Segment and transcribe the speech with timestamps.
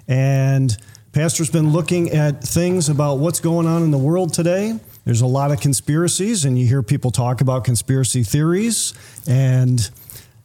[0.08, 0.76] And
[1.12, 4.80] Pastor's been looking at things about what's going on in the world today.
[5.06, 8.94] There's a lot of conspiracies, and you hear people talk about conspiracy theories
[9.28, 9.90] and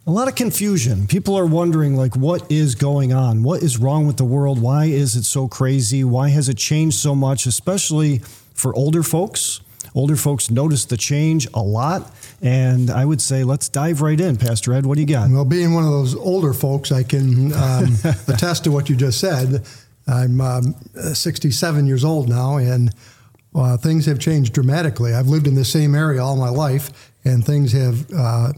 [0.07, 1.07] a lot of confusion.
[1.07, 3.43] People are wondering, like, what is going on?
[3.43, 4.61] What is wrong with the world?
[4.61, 6.03] Why is it so crazy?
[6.03, 8.19] Why has it changed so much, especially
[8.55, 9.61] for older folks?
[9.99, 12.15] Older folks notice the change a lot.
[12.41, 14.37] And I would say, let's dive right in.
[14.37, 15.29] Pastor Ed, what do you got?
[15.29, 17.97] Well, being one of those older folks, I can um,
[18.29, 19.67] attest to what you just said.
[20.07, 22.95] I'm um, 67 years old now, and
[23.57, 25.15] uh, things have changed dramatically.
[25.15, 28.53] I've lived in the same area all my life, and things have uh,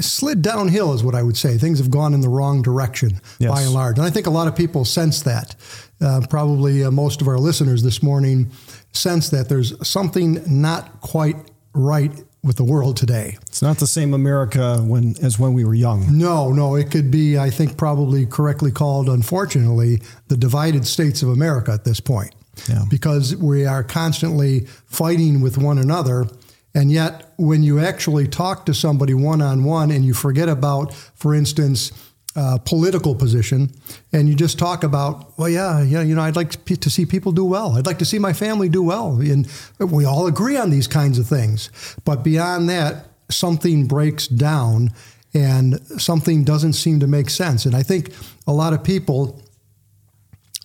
[0.00, 1.58] slid downhill, is what I would say.
[1.58, 3.50] Things have gone in the wrong direction Yes.
[3.50, 3.98] by and large.
[3.98, 5.54] And I think a lot of people sense that.
[6.00, 8.50] Uh, probably uh, most of our listeners this morning
[8.92, 11.36] sense that there's something not quite
[11.74, 12.12] right
[12.42, 13.36] with the world today.
[13.48, 16.06] It's not the same America when as when we were young.
[16.16, 21.28] No, no, it could be, I think, probably correctly called, unfortunately, the divided states of
[21.28, 22.34] America at this point.
[22.68, 22.84] Yeah.
[22.88, 26.26] Because we are constantly fighting with one another.
[26.74, 30.94] And yet, when you actually talk to somebody one on one and you forget about,
[30.94, 31.90] for instance,
[32.36, 33.70] uh, political position,
[34.12, 37.04] and you just talk about, well, yeah, yeah, you know, I'd like to to see
[37.04, 37.76] people do well.
[37.76, 39.48] I'd like to see my family do well, and
[39.80, 41.70] we all agree on these kinds of things.
[42.04, 44.92] But beyond that, something breaks down,
[45.34, 47.66] and something doesn't seem to make sense.
[47.66, 48.12] And I think
[48.46, 49.42] a lot of people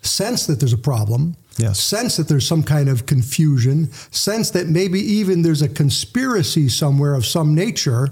[0.03, 1.79] sense that there's a problem, Yes.
[1.79, 7.13] sense that there's some kind of confusion, sense that maybe even there's a conspiracy somewhere
[7.13, 8.09] of some nature,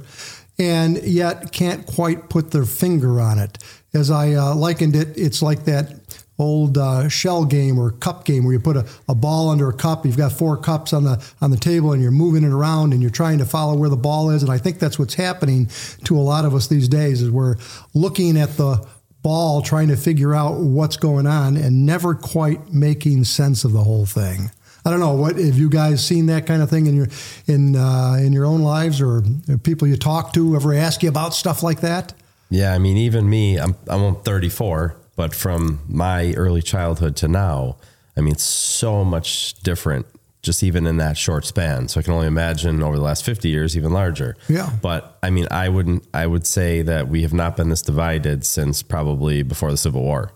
[0.57, 3.57] and yet can't quite put their finger on it.
[3.93, 5.99] As I uh, likened it, it's like that
[6.39, 9.73] old uh, shell game or cup game where you put a, a ball under a
[9.73, 10.05] cup.
[10.05, 13.01] You've got four cups on the on the table, and you're moving it around, and
[13.01, 14.41] you're trying to follow where the ball is.
[14.41, 15.69] And I think that's what's happening
[16.05, 17.21] to a lot of us these days.
[17.21, 17.57] Is we're
[17.93, 18.85] looking at the
[19.23, 23.83] ball trying to figure out what's going on and never quite making sense of the
[23.83, 24.51] whole thing.
[24.85, 27.07] I don't know what have you guys seen that kind of thing in your
[27.47, 29.23] in uh, in your own lives or
[29.63, 32.13] people you talk to ever ask you about stuff like that?
[32.49, 37.77] Yeah, I mean, even me, I'm I'm 34, but from my early childhood to now,
[38.17, 40.05] I mean, it's so much different,
[40.43, 41.87] just even in that short span.
[41.87, 44.35] So I can only imagine over the last 50 years, even larger.
[44.49, 44.69] Yeah.
[44.81, 48.45] But I mean, I wouldn't, I would say that we have not been this divided
[48.45, 50.33] since probably before the Civil War.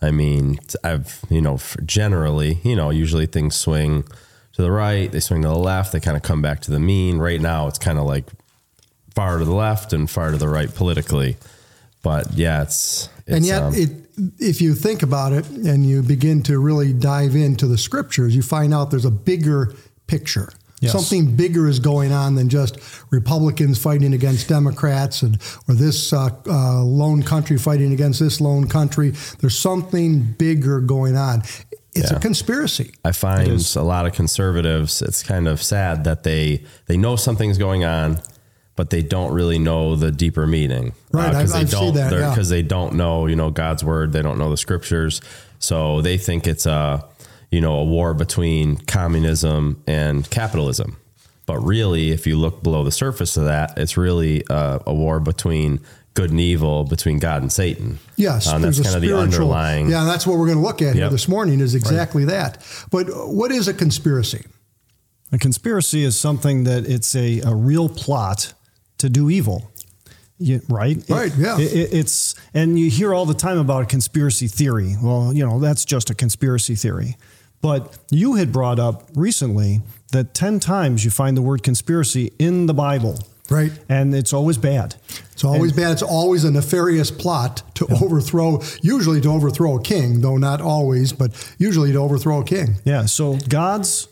[0.00, 4.04] I mean, I've, you know, generally, you know, usually things swing
[4.52, 6.80] to the right, they swing to the left, they kind of come back to the
[6.80, 7.18] mean.
[7.18, 8.26] Right now, it's kind of like
[9.14, 11.36] far to the left and far to the right politically.
[12.02, 13.90] But yeah, it's, it's and yet, um, it,
[14.38, 18.42] if you think about it and you begin to really dive into the scriptures, you
[18.42, 19.74] find out there's a bigger
[20.06, 20.50] picture.
[20.80, 20.92] Yes.
[20.92, 22.78] Something bigger is going on than just
[23.10, 25.36] Republicans fighting against Democrats and
[25.68, 29.10] or this uh, uh, lone country fighting against this lone country.
[29.40, 31.42] There's something bigger going on.
[31.92, 32.16] It's Yeah.
[32.16, 32.92] a conspiracy.
[33.04, 35.02] I find a lot of conservatives.
[35.02, 38.20] It's kind of sad that they they know something's going on,
[38.80, 40.94] but they don't really know the deeper meaning.
[41.12, 41.94] Right, Because I- they I see don't.
[41.96, 42.30] that, yeah.
[42.30, 44.14] Because they don't know, you know, God's word.
[44.14, 45.20] They don't know the scriptures,
[45.58, 47.04] so they think it's a,
[47.50, 50.96] you know, a war between communism and capitalism.
[51.44, 55.20] But really, if you look below the surface of that, it's really a, a war
[55.20, 55.80] between
[56.14, 57.98] good and evil between God and Satan.
[58.16, 59.90] Yes, Um, that's kind of the underlying.
[59.90, 62.64] Yeah, that's what we're going to look at here this morning is exactly that.
[62.90, 64.46] But what is a conspiracy?
[65.32, 68.54] A conspiracy is something that it's a, a real plot
[69.00, 69.70] to do evil.
[70.38, 70.96] You, right?
[71.08, 71.58] Right, yeah.
[71.58, 74.96] It- it- it's and you hear all the time about a conspiracy theory.
[75.02, 77.16] Well, you know that's just a conspiracy theory.
[77.60, 79.82] But you had brought up recently
[80.12, 83.18] that ten times you find the word conspiracy in the Bible,
[83.50, 83.70] Right.
[83.90, 84.94] and it's always bad.
[85.32, 85.92] It's always bad.
[85.92, 91.12] It's always a nefarious plot to overthrow, usually to overthrow a king, though not always,
[91.12, 92.76] but usually to overthrow a king.
[92.86, 93.04] Yeah.
[93.04, 94.08] So God's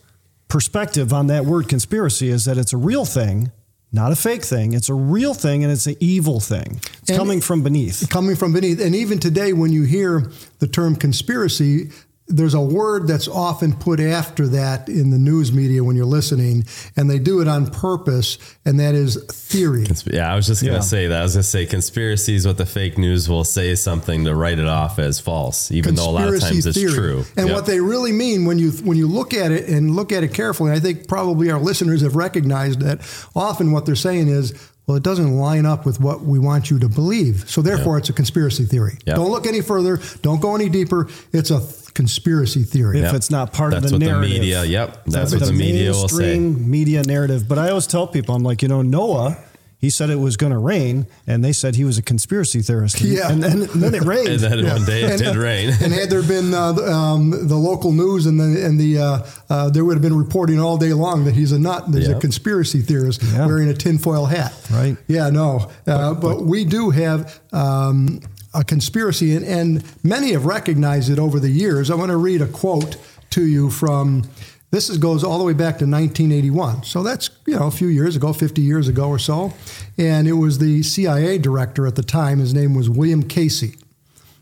[0.47, 3.51] perspective on that word conspiracy is that it's a real thing,
[3.91, 4.73] not a fake thing.
[4.73, 6.79] It's a real thing, and it's an evil thing.
[7.01, 8.07] It's And- coming from beneath.
[8.09, 8.79] Coming from beneath.
[8.79, 11.89] And even today, when you hear the term conspiracy,
[12.29, 16.63] there's a word that's often put after that in the news media when you're listening,
[16.95, 19.85] and they do it on purpose, and that is theory.
[20.05, 20.79] Yeah, I was just gonna Yeah.
[20.81, 21.19] say that.
[21.19, 24.59] I was gonna say conspiracy is what the fake news will say something to write
[24.59, 27.25] it off as false, even though a lot of times it's true.
[27.35, 27.55] And Yep.
[27.55, 30.33] what they really mean when you when you look at it and look at it
[30.33, 33.01] carefully, I think probably our listeners have recognized that
[33.35, 34.53] often what they're saying is,
[34.87, 37.43] well, it doesn't line up with what we want you to believe.
[37.47, 38.97] So therefore, it's a conspiracy theory.
[39.05, 39.17] Yep.
[39.17, 39.99] Don't look any further.
[40.23, 41.07] Don't go any deeper.
[41.31, 42.97] It's a th- conspiracy theory.
[42.99, 43.13] If Yep.
[43.15, 44.31] it's not part That's of the what narrative.
[44.31, 44.63] the media.
[44.63, 46.39] Yep, that's If what it's the media will say.
[46.39, 47.41] media narrative.
[47.49, 49.37] But I always tell people, I'm like, you know, Noah,
[49.81, 52.99] he said it was going to rain, and they said he was a conspiracy theorist.
[53.01, 53.31] And, Yeah.
[53.31, 54.27] and then, and then it rained.
[54.27, 55.69] And then one day it And- did rain.
[55.83, 59.19] and had there been uh, the, um, the local news and the and the uh,
[59.49, 62.15] uh, there would have been reporting all day long that he's a nut, there's a
[62.15, 63.45] conspiracy theorist Yeah.
[63.47, 64.51] wearing a tinfoil hat.
[64.71, 64.95] Right.
[65.07, 65.29] Yeah.
[65.29, 65.49] No.
[65.87, 67.19] Uh, but, we do have.
[67.53, 68.19] Um,
[68.53, 71.91] a conspiracy, and, and many have recognized it over the years.
[71.91, 72.97] I want to read a quote
[73.31, 74.23] to you from
[74.71, 76.83] this is, goes all the way back to 1981.
[76.83, 79.53] So that's you know a few years ago, 50 years ago or so,
[79.97, 82.39] and it was the CIA director at the time.
[82.39, 83.75] His name was William Casey.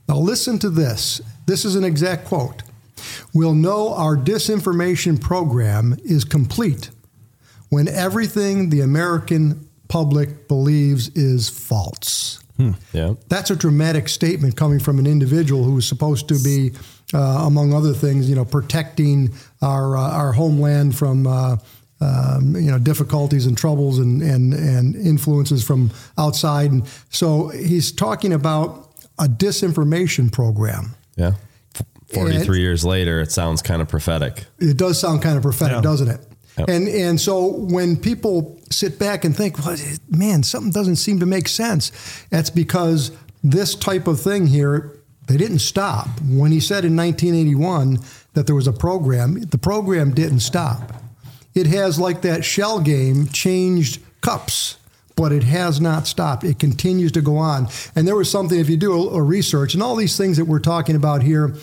[0.08, 1.22] Now, listen to this.
[1.46, 2.64] This is an exact quote.
[3.34, 6.90] We'll know our disinformation program is complete
[7.70, 12.42] when everything the American public believes is false.
[12.94, 13.14] Yeah.
[13.30, 16.72] That's a dramatic statement coming from an individual who is supposed to be,
[17.14, 21.28] uh, among other things, you know, protecting our uh, our homeland from.
[21.28, 21.58] Uh,
[22.00, 25.90] um, you know difficulties and troubles and, and and influences from
[26.20, 30.94] outside, and so he's talking about a disinformation program.
[31.16, 31.32] Yeah.
[31.74, 34.46] F- 43 years later, it sounds kind of prophetic.
[34.60, 35.82] It does sound kind of prophetic, Yeah.
[35.82, 36.22] doesn't it?
[36.58, 36.70] Yep.
[36.70, 39.78] And and so when people sit back and think, well,
[40.10, 41.92] man, something doesn't seem to make sense,
[42.30, 43.12] that's because
[43.44, 46.08] this type of thing here, they didn't stop.
[46.22, 48.00] When he said in 1981
[48.34, 50.94] that there was a program, the program didn't stop.
[51.54, 54.78] It has like that shell game changed cups.
[55.18, 56.46] But it has not stopped.
[56.46, 57.68] It continues to go on.
[57.96, 60.46] And there was something, if you do a, a research, and all these things that
[60.46, 61.56] we're talking about here,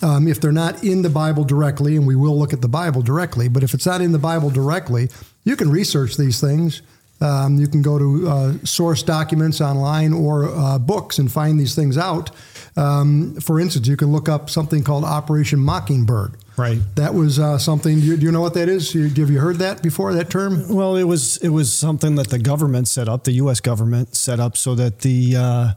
[0.00, 3.02] um, if they're not in the Bible directly, and we will look at the Bible
[3.02, 5.10] directly, but if it's not in the Bible directly,
[5.44, 6.82] you can research these things.
[7.20, 11.76] Um, you can go to uh, source documents online or uh, books and find these
[11.76, 12.30] things out.
[12.76, 16.36] Um, for instance, you can look up something called Operation Mockingbird.
[16.56, 16.78] Right.
[16.96, 18.00] That was uh, something.
[18.00, 18.94] Do you, do you know what that is?
[18.94, 20.12] You, have you heard that before?
[20.14, 20.68] That term?
[20.68, 23.60] Well, it was it was something that the government set up, the U.S.
[23.60, 25.72] government set up, so that the uh,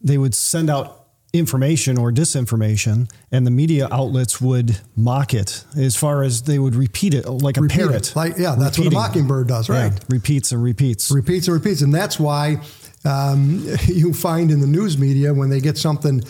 [0.00, 0.96] they would send out
[1.32, 5.64] information or disinformation, and the media outlets would mock it.
[5.76, 7.86] As far as they would repeat it like a Repeat it.
[7.88, 8.12] parrot.
[8.16, 10.04] Like- yeah, that's what a mockingbird does, Yeah, right?
[10.08, 11.08] repeats and repeats.
[11.12, 11.82] repeats and repeats.
[11.82, 12.60] And that's why
[13.04, 16.20] um, you find in the news media when they get something,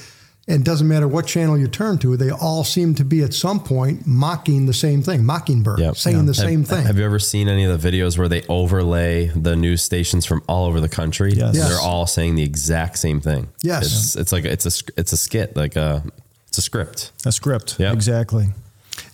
[0.51, 3.61] it doesn't matter what channel you turn to, they all seem to be at some
[3.61, 5.97] point mocking the same thing, mockingbird, Yep.
[5.97, 6.85] saying the Have- same thing.
[6.85, 10.43] Have you ever seen any of the videos where they overlay the news stations from
[10.49, 11.33] all over the country?
[11.35, 11.55] Yes.
[11.55, 11.69] Yes.
[11.69, 13.49] They're all saying the exact same thing.
[13.63, 13.85] Yes.
[13.87, 16.03] It's, it's like it's a it's a skit, like a
[16.49, 17.13] it's a script.
[17.25, 17.79] a script.
[17.79, 17.93] Yep.
[17.95, 18.49] Exactly.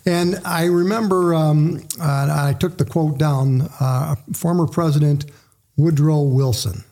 [0.05, 5.25] And I remember um, uh, I took the quote down uh, former President
[5.75, 6.83] Woodrow Wilson.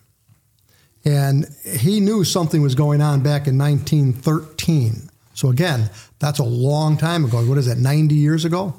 [1.05, 5.09] And he knew something was going on back in 1913.
[5.33, 7.45] So, again, that's a long time ago.
[7.45, 8.74] What is that, 90 years ago?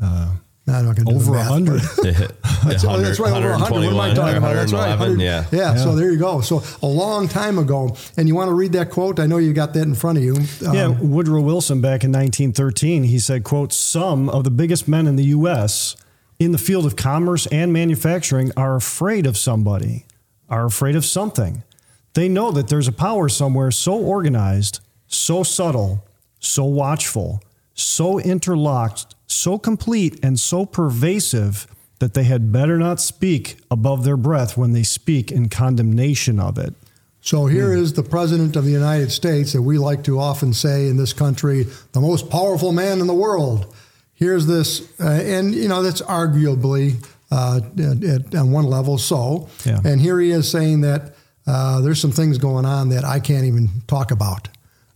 [0.00, 0.36] Uh,
[0.68, 1.80] I'm not going to Over a math, hundred.
[2.64, 3.72] That's, oh, that's right, over 100.
[3.72, 4.54] What am I talking about?
[4.54, 4.90] That's right.
[4.90, 5.20] 100.
[5.20, 5.44] Yeah.
[5.50, 5.74] yeah.
[5.74, 6.40] so there you go.
[6.40, 7.96] So a long time ago.
[8.16, 9.18] And you want to read that quote?
[9.18, 10.36] I know you got that in front of you.
[10.60, 15.08] Yeah, Um, Woodrow Wilson back in 1913, he said, quote, some of the biggest men
[15.08, 15.96] in the U.S.
[16.38, 20.06] in the field of commerce and manufacturing are afraid of somebody,
[20.48, 21.64] are afraid of something.
[22.14, 26.04] They know that there's a power somewhere so organized, so subtle,
[26.38, 27.42] so watchful,
[27.74, 31.66] so interlocked, so complete, and so pervasive
[32.00, 36.58] that they had better not speak above their breath when they speak in condemnation of
[36.58, 36.74] it.
[37.20, 40.88] So here is the president of the United States that we like to often say
[40.88, 43.72] in this country, the most powerful man in the world.
[44.14, 49.48] Here's this, uh, and you know that's arguably uh, at, at, on one level so.
[49.64, 49.78] Yeah.
[49.84, 51.11] And here he is saying that
[51.46, 54.48] uh, there's some things going on that I can't even talk about.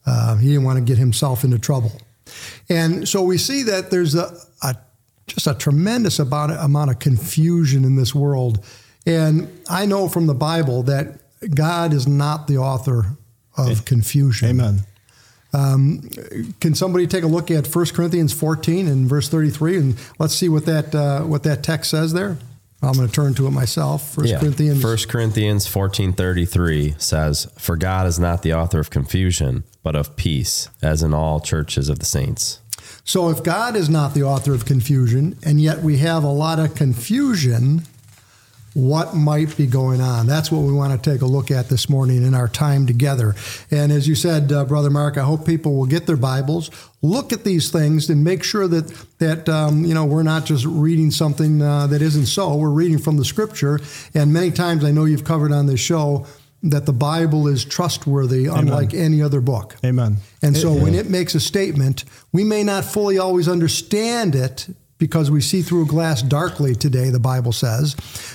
[0.07, 1.93] Uh, he didn't want to get himself into trouble,
[2.69, 4.76] and so we see that there's a, a
[5.26, 8.65] just a tremendous amount amount of confusion in this world.
[9.05, 11.19] And I know from the Bible that
[11.55, 13.17] God is not the author
[13.57, 14.49] of confusion.
[14.49, 14.81] Amen.
[16.61, 20.49] Can somebody take a look at 1 Corinthians 14 and verse 33 and let's see
[20.49, 22.37] what that uh, what that text says there?
[22.83, 24.16] I'm going to turn to it myself.
[24.16, 24.85] 1 Corinthians.
[24.85, 30.68] 1 Corinthians 14:33 says, "For God is not the author of confusion, but of peace,
[30.83, 32.61] as in all churches of the saints."
[33.04, 36.59] So if God is not the author of confusion and yet we have a lot
[36.59, 37.85] of confusion,
[38.76, 40.26] what might be going on?
[40.26, 43.35] That's what we want to take a look at this morning in our time together.
[43.71, 47.33] And as you said, uh, Brother Mark, I hope people will get their Bibles, look
[47.33, 51.11] at these things, and make sure that that um, you know we're not just reading
[51.11, 52.54] something uh, that isn't so.
[52.54, 53.80] We're reading from the Scripture.
[54.12, 56.26] And many times, I know you've covered on this show
[56.62, 59.76] that the Bible is trustworthy, unlike any other book.
[59.87, 60.18] Amen.
[60.42, 64.68] And so when it makes a statement, we may not fully always understand it
[64.99, 67.95] because we see through a glass darkly today, the Bible says,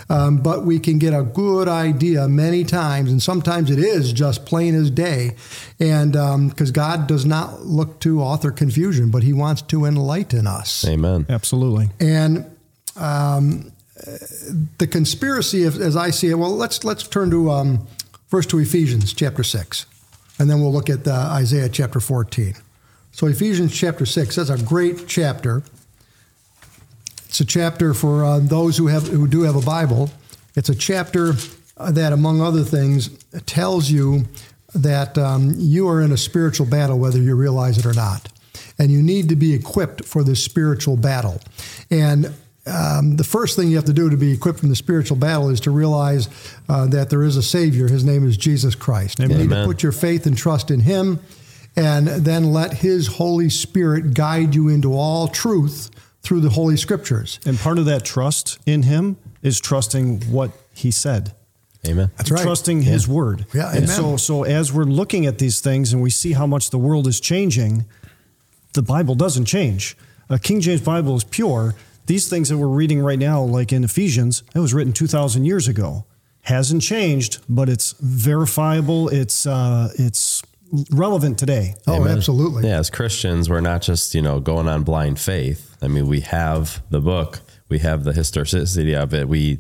[0.10, 4.46] um, but we can get a good idea many times, and sometimes it is just
[4.46, 5.36] plain as day.
[5.80, 6.14] And
[6.50, 10.86] because God does not look to author confusion, but He wants to enlighten us.
[10.88, 11.26] Amen.
[11.30, 11.90] Absolutely.
[12.00, 12.46] And
[12.96, 13.72] um,
[14.78, 17.88] the conspiracy, as I see it, well, let's let's turn to um,
[18.28, 19.86] first to Ephesians chapter six,
[20.38, 22.54] and then we'll look at uh, Isaiah chapter fourteen.
[23.12, 25.64] So Ephesians chapter six, that's a great chapter.
[27.32, 30.10] It's a chapter for uh, those who have who do have a Bible.
[30.54, 31.32] It's a chapter
[31.78, 33.08] that, among other things,
[33.46, 34.26] tells you
[34.76, 38.28] that um, you are in a spiritual battle, whether you realize it or not,
[38.78, 41.40] and you need to be equipped for this spiritual battle.
[41.90, 42.34] And
[42.66, 45.48] um, the first thing you have to do to be equipped in the spiritual battle
[45.48, 46.28] is to realize
[46.68, 47.88] uh, that there is a Savior.
[47.88, 49.20] His name is Jesus Christ.
[49.20, 51.22] You need to put your faith and trust in Him,
[51.78, 55.91] and then let His Holy Spirit guide you into all truth
[56.22, 57.40] through the Holy Scriptures.
[57.46, 61.34] And part of that trust in him is trusting what he said.
[61.88, 62.12] Amen.
[62.18, 62.44] That's right.
[62.44, 63.48] Trusting his word.
[63.54, 63.88] Yeah, and amen.
[63.88, 67.08] so so as we're looking at these things and we see how much the world
[67.08, 67.86] is changing,
[68.74, 69.98] the Bible doesn't change.
[70.30, 71.74] A King James Bible is pure.
[72.06, 75.46] These things that we're reading right now, like in Ephesians, it was written two thousand
[75.46, 76.06] years ago.
[76.42, 79.10] Hasn't changed, but it's verifiable.
[79.10, 80.44] It's uh, it's
[80.92, 81.76] relevant today.
[81.88, 82.16] Oh, Amen.
[82.16, 82.68] absolutely.
[82.68, 85.71] Yeah, as Christians, we're not just, you know, going on blind faith.
[85.82, 89.28] I mean, we have the book, we have the historicity of it.
[89.28, 89.60] We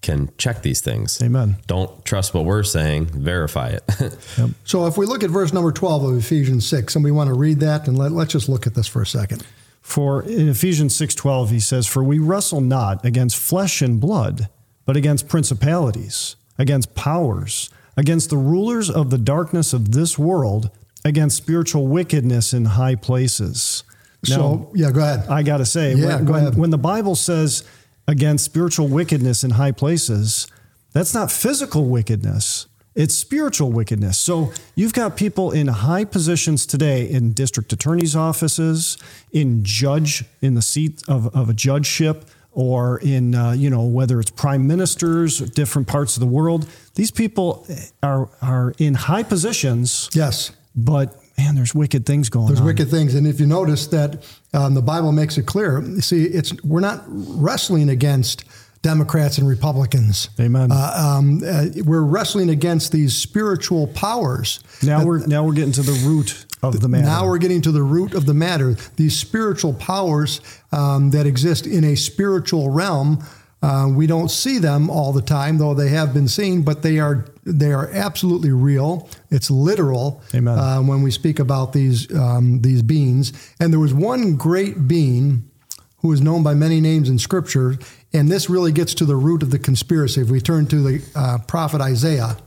[0.00, 1.20] can check these things.
[1.22, 1.56] Amen.
[1.66, 4.16] Don't trust what we're saying, verify it.
[4.64, 7.34] So if we look at verse number 12 of Ephesians 6, and we want to
[7.34, 9.44] read that, and let, let's just look at this for a second.
[9.82, 14.48] For in Ephesians 6:12 he says, "For we wrestle not against flesh and blood,
[14.86, 20.70] but against principalities, against powers, against the rulers of the darkness of this world,
[21.04, 23.82] against spiritual wickedness in high places."
[24.24, 25.28] So, yeah, go ahead.
[25.28, 26.58] I got to say, Yeah, when, go when, ahead.
[26.58, 27.64] when the Bible says
[28.06, 30.46] against spiritual wickedness in high places,
[30.92, 32.66] that's not physical wickedness.
[32.94, 34.18] It's spiritual wickedness.
[34.18, 38.98] So you've got people in high positions today in district attorneys' offices,
[39.32, 44.18] in judge, in the seat of, of a judgeship, or in, uh, you know, whether
[44.18, 46.68] it's prime ministers, different parts of the world.
[46.96, 47.64] These people
[48.02, 50.50] are, are in high positions, yes.
[50.74, 52.66] but man, there's wicked things going There's on.
[52.66, 56.00] There's wicked things, and if you notice that um, the Bible makes it clear, you
[56.00, 58.44] see, it's we're not wrestling against
[58.82, 60.30] Democrats and Republicans.
[60.38, 60.70] Amen.
[60.72, 64.60] Uh, um, uh, we're wrestling against these spiritual powers.
[64.82, 67.04] Now we're now we're getting to the root of the matter.
[67.04, 68.74] Now we're getting to the root of the matter.
[68.96, 70.40] These spiritual powers
[70.72, 73.24] um, that exist in a spiritual realm.
[73.62, 76.98] Uh, we don't see them all the time, though they have been seen, but they
[76.98, 79.06] are they are absolutely real.
[79.30, 80.22] It's literal.
[80.58, 83.32] Uh, when we speak about these um, these beings.
[83.60, 85.50] And there was one great being
[85.98, 87.78] who is known by many names in Scripture,
[88.14, 90.22] and this really gets to the root of the conspiracy.
[90.22, 92.38] If we turn to the uh, prophet Isaiah,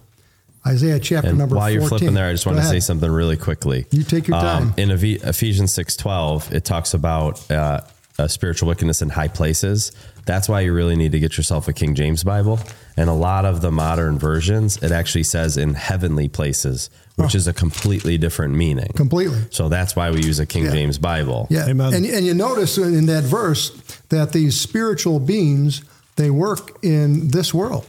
[0.65, 3.37] Isaiah chapter And number while you're flipping there, I just want to say something really
[3.37, 3.85] quickly.
[3.91, 4.63] You take your time.
[4.69, 7.81] Um, in Ephesians six twelve, it talks about uh,
[8.19, 9.91] uh, spiritual wickedness in high places.
[10.25, 12.59] That's why you really need to get yourself a King James Bible.
[12.95, 17.47] And a lot of the modern versions, it actually says in heavenly places, which is
[17.47, 18.91] a completely different meaning.
[18.95, 19.39] Completely.
[19.49, 20.71] So that's why we use a King Yeah.
[20.71, 21.47] James Bible.
[21.49, 21.93] Yeah, Amen.
[21.93, 23.71] and and you notice in that verse
[24.09, 25.83] that these spiritual beings
[26.15, 27.85] they work in this world.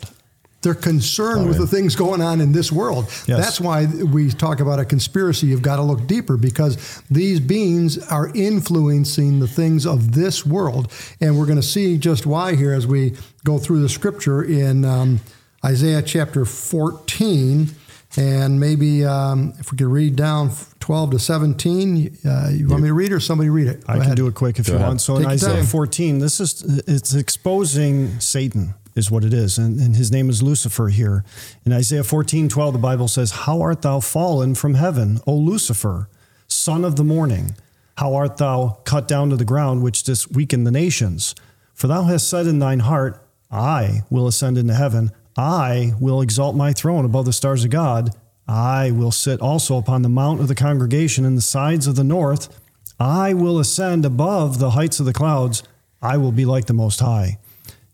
[0.64, 3.04] They're concerned with the things going on in this world.
[3.26, 3.38] Yes.
[3.38, 5.47] That's why we talk about a conspiracy.
[5.47, 10.90] You've got to look deeper because these beings are influencing the things of this world.
[11.21, 14.85] And we're going to see just why here as we go through the scripture in
[14.85, 15.21] um,
[15.64, 17.68] Isaiah chapter 14.
[18.16, 22.88] And maybe um, if we could read down 12 to 17, uh, you want me
[22.88, 23.87] to read or somebody read it?
[23.87, 24.87] Go I can do it quick if you ahead.
[24.87, 25.00] want.
[25.02, 29.80] So Take in Isaiah 14, this is it's exposing Satan is what it is, and,
[29.80, 31.24] and his name is Lucifer here.
[31.64, 36.08] In Isaiah 14, 12, the Bible says, "How art thou fallen from heaven, O Lucifer,
[36.46, 37.56] son of the morning?
[37.96, 41.34] How art thou cut down to the ground, which didst weaken the nations?
[41.74, 43.20] For thou hast said in thine heart,
[43.50, 45.12] I will ascend into heaven.
[45.36, 48.10] I will exalt my throne above the stars of God.
[48.46, 52.04] I will sit also upon the mount of the congregation in the sides of the
[52.04, 52.60] north.
[52.98, 55.62] I will ascend above the heights of the clouds.
[56.02, 57.38] I will be like the Most High.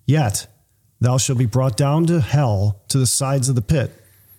[0.05, 0.47] Yet
[1.01, 3.93] thou shalt be brought down to hell to the sides of the pit,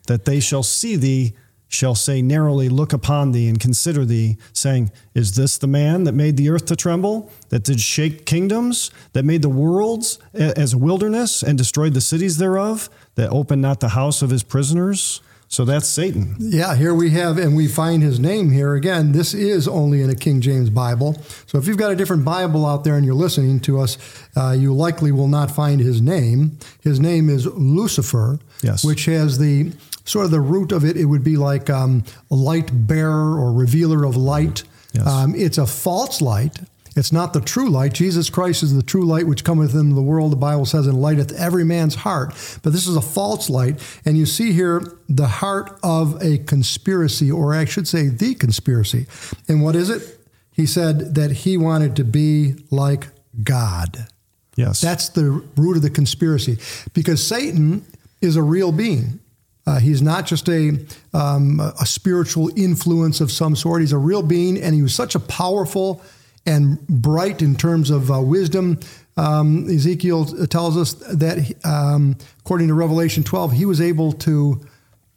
[0.08, 1.34] that they shall see thee,
[1.68, 6.12] shall say narrowly, Look upon thee and consider thee, saying, Is this the man that
[6.14, 10.78] made the earth to tremble, that did shake kingdoms, that made the worlds as a
[10.78, 15.22] wilderness and destroyed the cities thereof, that opened not the house of his prisoners?
[15.52, 16.38] So that's Satan.
[16.40, 19.12] Yeah, here we have, and we find his name here again.
[19.12, 21.22] This is only in a King James Bible.
[21.46, 23.98] So if you've got a different Bible out there and you're listening to us,
[24.38, 26.58] uh, you likely will not find his name.
[26.80, 28.86] His name is Lucifer, Yes.
[28.86, 29.74] which has the
[30.06, 30.96] sort of the root of it.
[30.96, 34.64] It would be like um, light bearer or revealer of light.
[34.94, 35.06] Yes.
[35.06, 36.60] Um, it's a false light.
[36.96, 37.94] It's not the true light.
[37.94, 41.02] Jesus Christ is the true light which cometh into the world, the Bible says, and
[41.02, 42.34] lighteth every man's heart.
[42.64, 43.80] But this is a false light.
[44.04, 49.08] And you see here the heart of a conspiracy, or I should say, the conspiracy.
[49.48, 50.20] And what is it?
[50.52, 53.08] He said that he wanted to be like
[53.42, 54.08] God.
[54.56, 54.82] Yes.
[54.82, 56.58] That's the root of the conspiracy
[56.94, 57.86] because Satan
[58.20, 59.22] is a real being.
[59.66, 60.78] Uh, he's not just a,
[61.14, 63.82] um, a spiritual influence of some sort.
[63.82, 66.02] He's a real being, and he was such a powerful
[66.46, 68.80] and bright in terms of uh, wisdom.
[69.18, 74.62] Um, Ezekiel tells us that, um, according to Revelation 12, he was able to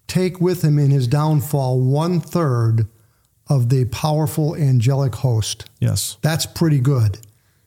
[0.07, 2.87] take with him in his downfall one third
[3.49, 5.69] of the powerful angelic host.
[5.81, 6.17] yes.
[6.23, 7.19] That's pretty good.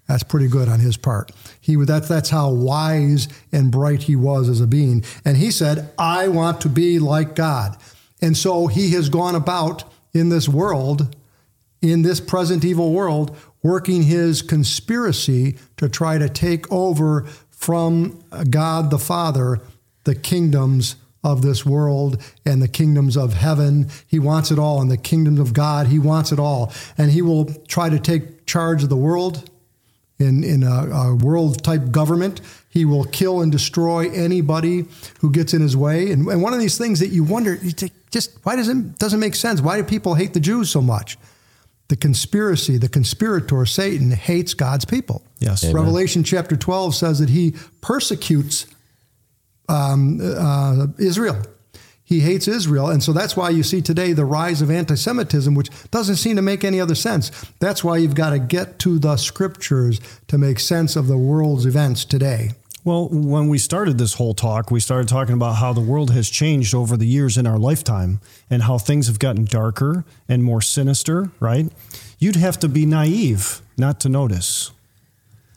[0.08, 1.32] That's pretty good on his part.
[1.60, 5.04] He that that's how wise and bright he was as a being.
[5.26, 7.78] And he said, "I want to be like God."
[8.22, 11.16] And so he has gone about in this world,
[11.82, 18.90] in this present evil world, working his conspiracy to try to take over from God
[18.92, 19.60] the Father
[20.04, 23.90] the kingdoms of this world and the kingdoms of heaven.
[24.08, 25.88] He wants it all, and the kingdoms of God.
[25.88, 29.50] He wants it all, and he will try to take charge of the world
[30.20, 32.40] in, in a, a world type government.
[32.70, 34.86] He will kill and destroy anybody
[35.20, 36.12] who gets in his way.
[36.12, 37.74] And, and one of these things that you wonder, you
[38.12, 39.60] just why does it doesn't make sense?
[39.60, 41.18] Why do people hate the Jews so much?
[41.90, 45.22] The conspiracy, the conspirator, Satan hates God's people.
[45.40, 45.64] Yes.
[45.64, 45.76] Amen.
[45.76, 48.66] Revelation chapter 12 says that he persecutes
[49.70, 51.42] um, uh, Israel.
[52.04, 52.90] He hates Israel.
[52.90, 56.38] And so that's why you see today the rise of anti Semitism, which doesn't seem
[56.38, 57.32] to make any other sense.
[57.60, 61.66] That's why you've got to get to the scriptures to make sense of the world's
[61.66, 62.52] events today.
[62.88, 66.30] Well, when we started this whole talk, we started talking about how the world has
[66.30, 70.62] changed over the years in our lifetime and how things have gotten darker and more
[70.62, 71.70] sinister, right?
[72.18, 74.72] You'd have to be naive not to notice.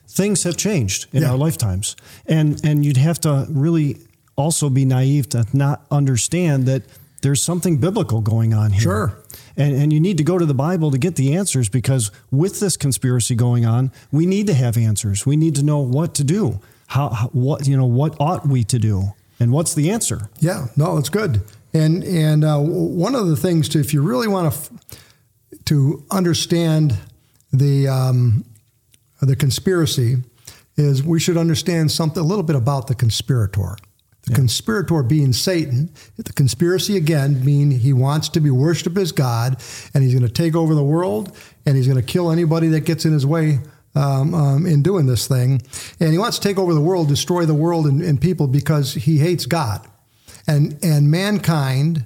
[0.09, 1.31] Things have changed in Yeah.
[1.31, 1.95] our lifetimes.
[2.27, 3.99] And and you'd have to really
[4.35, 6.83] also be naive to not understand that
[7.23, 8.81] there's something biblical going on here.
[8.81, 9.19] Sure.
[9.57, 12.59] And, and you need to go to the Bible to get the answers because with
[12.59, 15.27] this conspiracy going on, we need to have answers.
[15.27, 16.59] We need to know what to do.
[16.91, 20.29] How, what you know what ought we to do, and what's the answer?
[20.41, 21.41] Yeah, no, it's good.
[21.73, 24.99] And and uh, one of the things to, if you really want to f-
[25.67, 26.99] to understand
[27.53, 28.45] the um,
[29.23, 30.17] the conspiracy,
[30.77, 33.77] is we should understand something a little bit about the conspirator.
[34.23, 35.91] The conspirator being Satan.
[36.17, 39.63] The conspiracy again mean he wants to be worshipped as God,
[39.95, 42.81] and he's going to take over the world, and he's going to kill anybody that
[42.81, 43.61] gets in his way
[43.95, 45.63] um, um, in doing this thing.
[45.99, 48.95] And he wants to take over the world, destroy the world and, and people because
[48.95, 49.87] he hates God.
[50.47, 52.05] And, and mankind,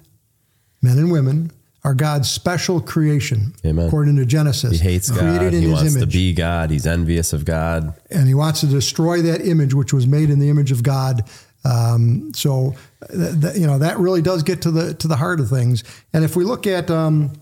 [0.82, 1.50] men and women,
[1.84, 3.86] are God's special creation, Amen.
[3.86, 4.72] according to Genesis.
[4.72, 5.42] He hates God.
[5.42, 6.70] in He his wants to be God.
[6.70, 7.94] He's envious of God.
[8.10, 11.28] and he wants to destroy that image, which was made in the image of God.
[11.66, 12.74] Um, so,
[13.10, 15.84] th- th- you know, that really does get to the to the heart of things.
[16.12, 17.32] And if we look at um,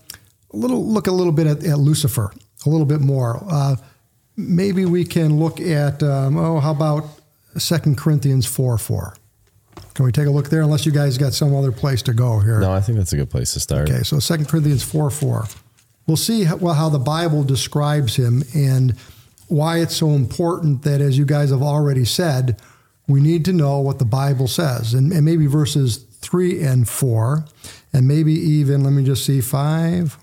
[0.53, 2.31] a little, look a little bit at, at Lucifer,
[2.65, 3.43] a little bit more.
[3.49, 3.75] Uh,
[4.35, 7.05] maybe we can look at um, oh, how about
[7.57, 9.15] Second Corinthians four four.
[9.93, 10.61] Can we take a look there?
[10.61, 12.59] Unless you guys got some other place to go here.
[12.59, 13.89] No, I think that's a good place to start.
[13.89, 15.45] Okay, so 2 Corinthians 4 4.
[16.07, 18.97] We'll see how, well, how the Bible describes him and
[19.47, 22.59] why it's so important that, as you guys have already said,
[23.07, 24.93] we need to know what the Bible says.
[24.93, 27.45] And, and maybe verses 3 and 4,
[27.93, 30.17] and maybe even, let me just see, 5,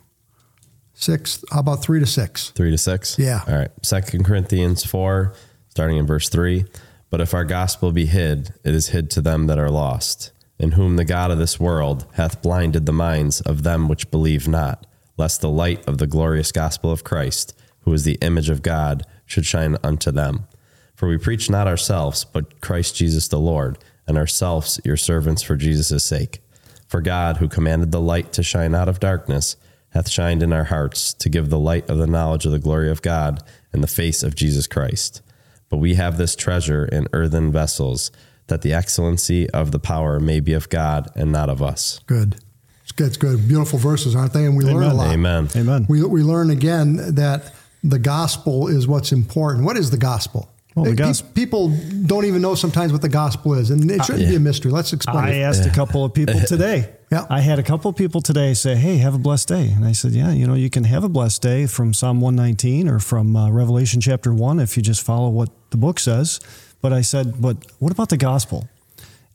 [1.01, 2.51] 6, how about 3 to 6?
[2.51, 3.19] Three to six?
[3.19, 3.41] Yeah.
[3.49, 3.71] All right.
[3.83, 5.33] Second Corinthians 4,
[5.71, 6.67] starting in verse 3.
[7.09, 10.73] But if our gospel be hid, it is hid to them that are lost, in
[10.73, 14.87] whom the God of this world hath blinded the minds of them which believe not,
[15.17, 19.07] lest the light of the glorious gospel of Christ, who is the image of God,
[19.25, 20.47] should shine unto them.
[20.95, 25.57] For we preach not ourselves, but Christ Jesus the Lord, and ourselves your servants for
[25.57, 26.41] Jesus' sake.
[26.87, 29.57] For God, who commanded the light to shine out of darkness,
[29.90, 32.90] hath shined in our hearts to give the light of the knowledge of the glory
[32.90, 35.22] of God in the face of Jesus Christ.
[35.68, 38.11] But we have this treasure in earthen vessels,
[38.48, 42.00] that the excellency of the power may be of God and not of us.
[42.07, 42.37] Good.
[42.83, 43.07] It's good.
[43.09, 43.46] It's good.
[43.46, 44.44] Beautiful verses, aren't they?
[44.44, 45.12] And we learn a lot.
[45.12, 45.48] Amen.
[45.55, 45.87] Amen.
[45.88, 49.64] We, we learn again that the gospel is what's important.
[49.64, 50.50] What is the gospel?
[50.74, 51.68] Well, the Pe- people
[52.06, 54.70] don't even know sometimes what the gospel is, and it shouldn't be a mystery.
[54.70, 55.24] Let's explain.
[55.24, 55.42] I it.
[55.42, 56.94] asked a couple of people today.
[57.11, 57.26] Yeah.
[57.28, 59.90] I had a couple of people today say, "Hey, have a blessed day," and I
[59.90, 63.35] said, "Yeah, you know, you can have a blessed day from Psalm 119 or from
[63.35, 66.38] uh, Revelation chapter one if you just follow what the book says."
[66.80, 68.68] But I said, "But what about the gospel?"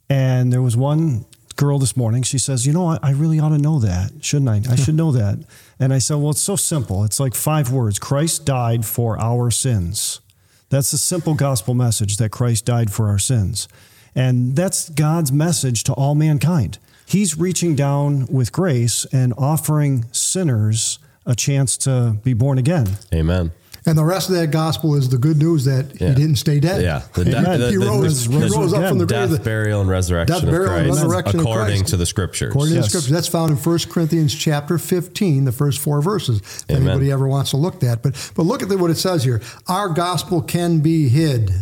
[0.08, 2.22] And there was one girl this morning.
[2.22, 4.72] She says, "You know, I, I really ought to know that, shouldn't I?
[4.72, 5.40] I should know that."
[5.78, 7.04] And I said, "Well, it's so simple.
[7.04, 10.20] It's like five words: Christ died for our sins."
[10.68, 13.68] That's the simple gospel message that Christ died for our sins.
[14.14, 16.78] And that's God's message to all mankind.
[17.06, 22.98] He's reaching down with grace and offering sinners a chance to be born again.
[23.12, 23.52] Amen.
[23.86, 26.08] And the rest of that gospel is the good news that Yeah.
[26.08, 26.82] he didn't stay dead.
[26.82, 27.02] Yeah.
[27.14, 27.44] The, Amen.
[27.44, 29.44] death- the- He rose, the- he the rose up from the death, grave.
[29.44, 31.90] burial, and resurrection Death, burial, of and Christ resurrection of according Christ.
[31.90, 32.50] to the scriptures.
[32.50, 36.38] According to the scriptures, that's found in 1 Corinthians chapter 15, the first four verses.
[36.40, 36.88] If Amen.
[36.88, 39.40] anybody ever wants to look at, but but look at the, what it says here.
[39.68, 41.52] Our gospel can be hid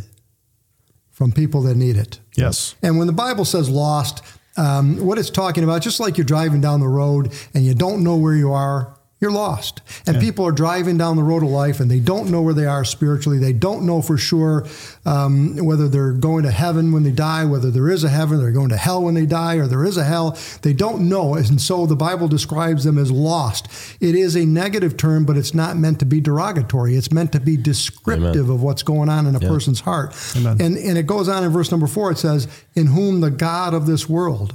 [1.10, 2.18] from people that need it.
[2.36, 2.74] Yes.
[2.82, 4.22] And when the Bible says lost,
[4.56, 8.02] um, what it's talking about, just like you're driving down the road and you don't
[8.02, 9.80] know where you are, you're lost.
[10.06, 12.66] And people are driving down the road of life and they don't know where they
[12.66, 13.38] are spiritually.
[13.38, 14.66] They don't know for sure
[15.06, 18.52] um, whether they're going to heaven when they die, whether there is a heaven, they're
[18.52, 20.36] going to hell when they die, or there is a hell.
[20.62, 21.34] They don't know.
[21.34, 23.68] And so the Bible describes them as lost.
[24.00, 26.94] It is a negative term, but it's not meant to be derogatory.
[26.94, 30.14] It's meant to be descriptive of what's going on in a person's heart.
[30.36, 30.60] Amen.
[30.60, 33.72] And, and it goes on in verse number four, it says, In whom the God
[33.74, 34.54] of this world.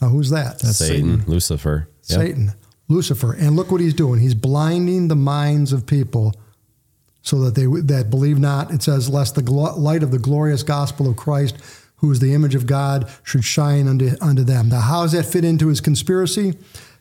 [0.00, 0.60] Now, who's that?
[0.60, 1.88] That's Satan, Lucifer.
[2.08, 2.18] Yep.
[2.18, 2.52] Satan,
[2.90, 4.20] Lucifer, and look what he's doing.
[4.20, 6.34] He's blinding the minds of people
[7.22, 8.70] so that they that believe not.
[8.72, 11.54] It says, "Lest the glo- light of the glorious gospel of Christ,
[11.96, 15.24] who is the image of God, should shine unto unto them." Now, how does that
[15.26, 16.54] fit into his conspiracy?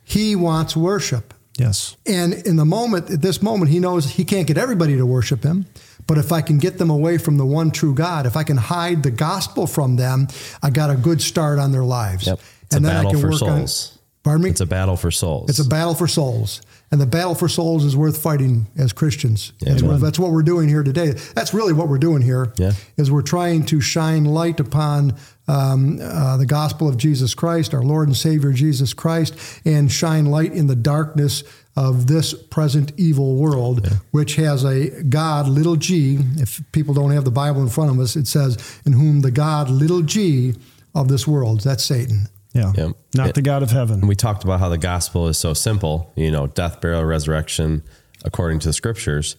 [0.04, 1.95] He wants worship, Yes.
[2.06, 5.43] and in the moment, at this moment, he knows he can't get everybody to worship
[5.43, 5.65] him.
[6.08, 8.58] But if I can get them away from the one true God, if I can
[8.58, 10.28] hide the gospel from them,
[10.63, 12.25] I got a good start on their lives.
[12.25, 12.39] Yep.
[12.63, 13.98] It's a battle for souls.
[14.30, 14.52] Pardon me?
[14.52, 15.50] It's a battle for souls.
[15.50, 16.62] It's a battle for souls.
[16.92, 19.54] And the battle for souls is worth fighting as Christians.
[19.60, 21.13] That's, what, that's what we're doing here today.
[21.34, 22.54] That's really what we're doing here.
[22.58, 22.74] Yeah.
[22.96, 27.82] Is we're trying to shine light upon um, uh, the gospel of Jesus Christ, our
[27.82, 29.34] Lord and Savior Jesus Christ,
[29.65, 31.44] and shine light in the darkness
[31.76, 36.20] of this present evil world, which has a God, little g.
[36.36, 39.32] If people don't have the Bible in front of us, it says, in whom the
[39.32, 40.54] God, little g,
[40.94, 41.62] of this world.
[41.62, 42.28] That's Satan.
[42.60, 42.74] Yeah.
[42.76, 42.95] Yep.
[43.15, 43.32] Not Yeah.
[43.34, 44.00] the God of heaven.
[44.00, 47.84] And we talked about how the gospel is so simple, you know, death, burial, resurrection,
[48.24, 49.36] according to the scriptures.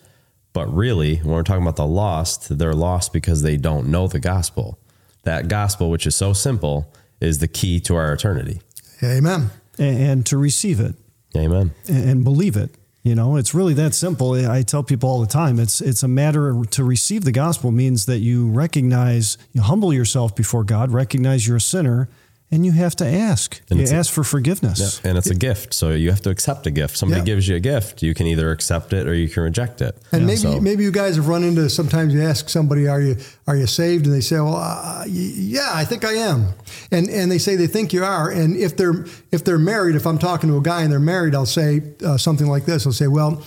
[0.52, 4.18] But really, when we're talking about the lost, they're lost because they don't know the
[4.18, 4.78] gospel.
[5.24, 8.60] That gospel, which is so simple, is the key to our eternity.
[9.02, 9.50] Amen.
[9.78, 10.94] and, and to receive it
[11.36, 11.72] Amen.
[11.86, 12.70] and, and believe it.
[13.02, 14.32] You know, it's really that simple.
[14.34, 15.58] I tell people all the time.
[15.58, 20.36] It's it's a matter to receive the gospel means that you recognize, you humble yourself
[20.36, 22.10] before God, recognize you're a sinner,
[22.52, 23.60] and you have to ask.
[23.70, 25.00] And you it's a- ask for forgiveness.
[25.04, 25.72] And it's a gift.
[25.74, 26.96] So you have to accept a gift.
[26.96, 27.24] Somebody Yeah.
[27.26, 29.96] gives you a gift, you can either accept it or you can reject it.
[30.12, 31.68] And maybe So- maybe you guys have run into.
[31.70, 35.70] Sometimes you ask somebody, "Are you are you saved?" And they say, "Well, uh, yeah,
[35.72, 36.46] I think I am."
[36.90, 38.30] And and they say they think you are.
[38.30, 41.34] And if they're if they're married, if I'm talking to a guy and they're married,
[41.34, 42.86] I'll say uh, something like this.
[42.86, 43.42] I'll say, "Well,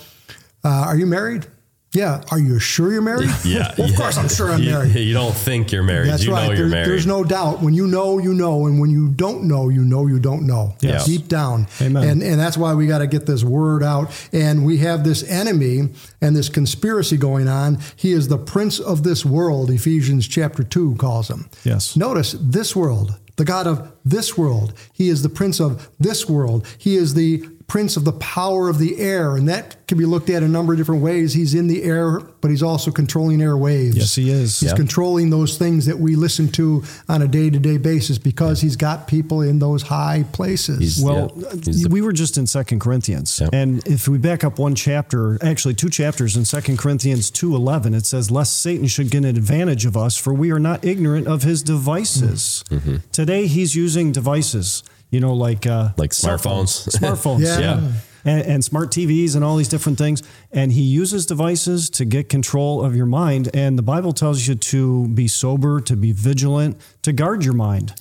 [0.64, 1.48] uh, are you married?"
[1.94, 2.24] Yeah.
[2.32, 3.30] Are you sure you're married?
[3.46, 3.74] yeah.
[3.78, 4.96] Well, of course I'm sure I'm You- married.
[4.96, 6.10] You, don't think you're married.
[6.10, 6.44] That's you right.
[6.48, 6.90] know you're There- married.
[6.90, 7.62] There's no doubt.
[7.62, 10.76] When you know, you know, and when you don't know, you know you don't know.
[10.82, 11.06] Yes.
[11.06, 11.68] Deep down.
[11.82, 12.04] Amen.
[12.10, 14.12] And and that's why we got to get this word out.
[14.34, 15.90] And we have this enemy
[16.22, 17.80] and this conspiracy going on.
[17.96, 19.70] He is the prince of this world.
[19.70, 21.50] Ephesians chapter two calls him.
[21.64, 21.96] Yes.
[21.96, 23.20] Notice this world.
[23.36, 24.74] the God of this world.
[24.94, 26.68] He is the prince of this world.
[26.78, 29.36] He is the prince of the power of the air.
[29.36, 31.34] And that can be looked at a number of different ways.
[31.34, 33.98] He's in the air, but he's also controlling air waves.
[33.98, 34.60] Yes, he is.
[34.60, 34.76] He's Yep.
[34.76, 38.76] controlling those things that we listen to on a day to day basis because he's
[38.76, 40.78] got people in those high places.
[40.80, 43.50] He's- Well, Yeah, the- we were just in Second Corinthians, Yep.
[43.54, 47.96] and if we back up one chapter, actually two chapters in Second Corinthians two eleven,
[47.96, 51.26] it says, "Lest Satan should get an advantage of us, for we are not ignorant
[51.26, 52.98] of his devices." Mm-hmm.
[53.12, 56.88] Today, he's using devices, you know, like uh, Like smartphones.
[56.90, 57.60] smartphones, Yeah.
[57.60, 57.92] yeah.
[58.26, 60.24] And, and smart TVs and all these different things.
[60.52, 63.50] And he uses devices to get control of your mind.
[63.54, 67.94] And the Bible tells you to be sober, to be vigilant, to guard your mind.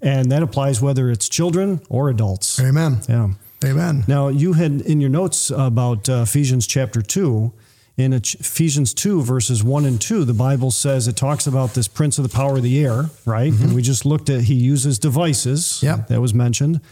[0.00, 2.58] And that applies whether it's children or adults.
[2.58, 3.00] Amen.
[3.08, 3.28] Yeah.
[3.64, 4.04] Amen.
[4.08, 7.52] Now, you had in your notes about uh, Ephesians chapter 2.
[7.96, 12.18] In Ephesians 2, verses 1 and 2, the Bible says it talks about this prince
[12.18, 13.50] of the power of the air, right?
[13.50, 13.64] Mm-hmm.
[13.64, 15.82] And we just looked at he uses devices.
[15.82, 16.08] Yep.
[16.08, 16.82] That was mentioned.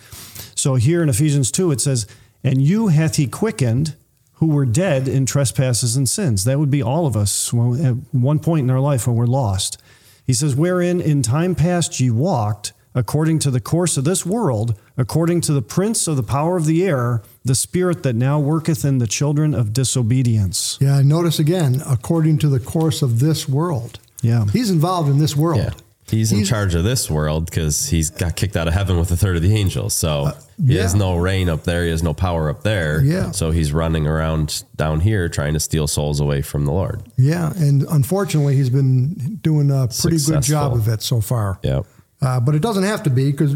[0.54, 2.06] So here in Ephesians 2, it says,
[2.42, 3.96] And you hath he quickened
[4.34, 6.44] who were dead in trespasses and sins.
[6.44, 9.26] That would be all of us when, at one point in our life when we're
[9.26, 9.80] lost.
[10.26, 14.78] He says, Wherein in time past ye walked, according to the course of this world,
[14.96, 18.84] according to the prince of the power of the air, the spirit that now worketh
[18.84, 20.78] in the children of disobedience.
[20.80, 23.98] Yeah, notice again, according to the course of this world.
[24.22, 24.46] Yeah.
[24.52, 25.58] He's involved in this world.
[25.60, 25.70] Yeah.
[26.06, 29.10] He's in He's- charge of this world because he's got kicked out of heaven with
[29.10, 29.94] a third of the angels.
[29.94, 30.32] So uh,
[30.64, 31.82] he has no reign up there.
[31.84, 33.02] He has no power up there.
[33.02, 33.30] Yeah.
[33.30, 37.02] So he's running around down here trying to steal souls away from the Lord.
[37.16, 41.58] Yeah, and unfortunately, he's been doing a pretty good job of it so far.
[41.62, 41.86] Yep.
[42.24, 43.54] Uh, but it doesn't have to be because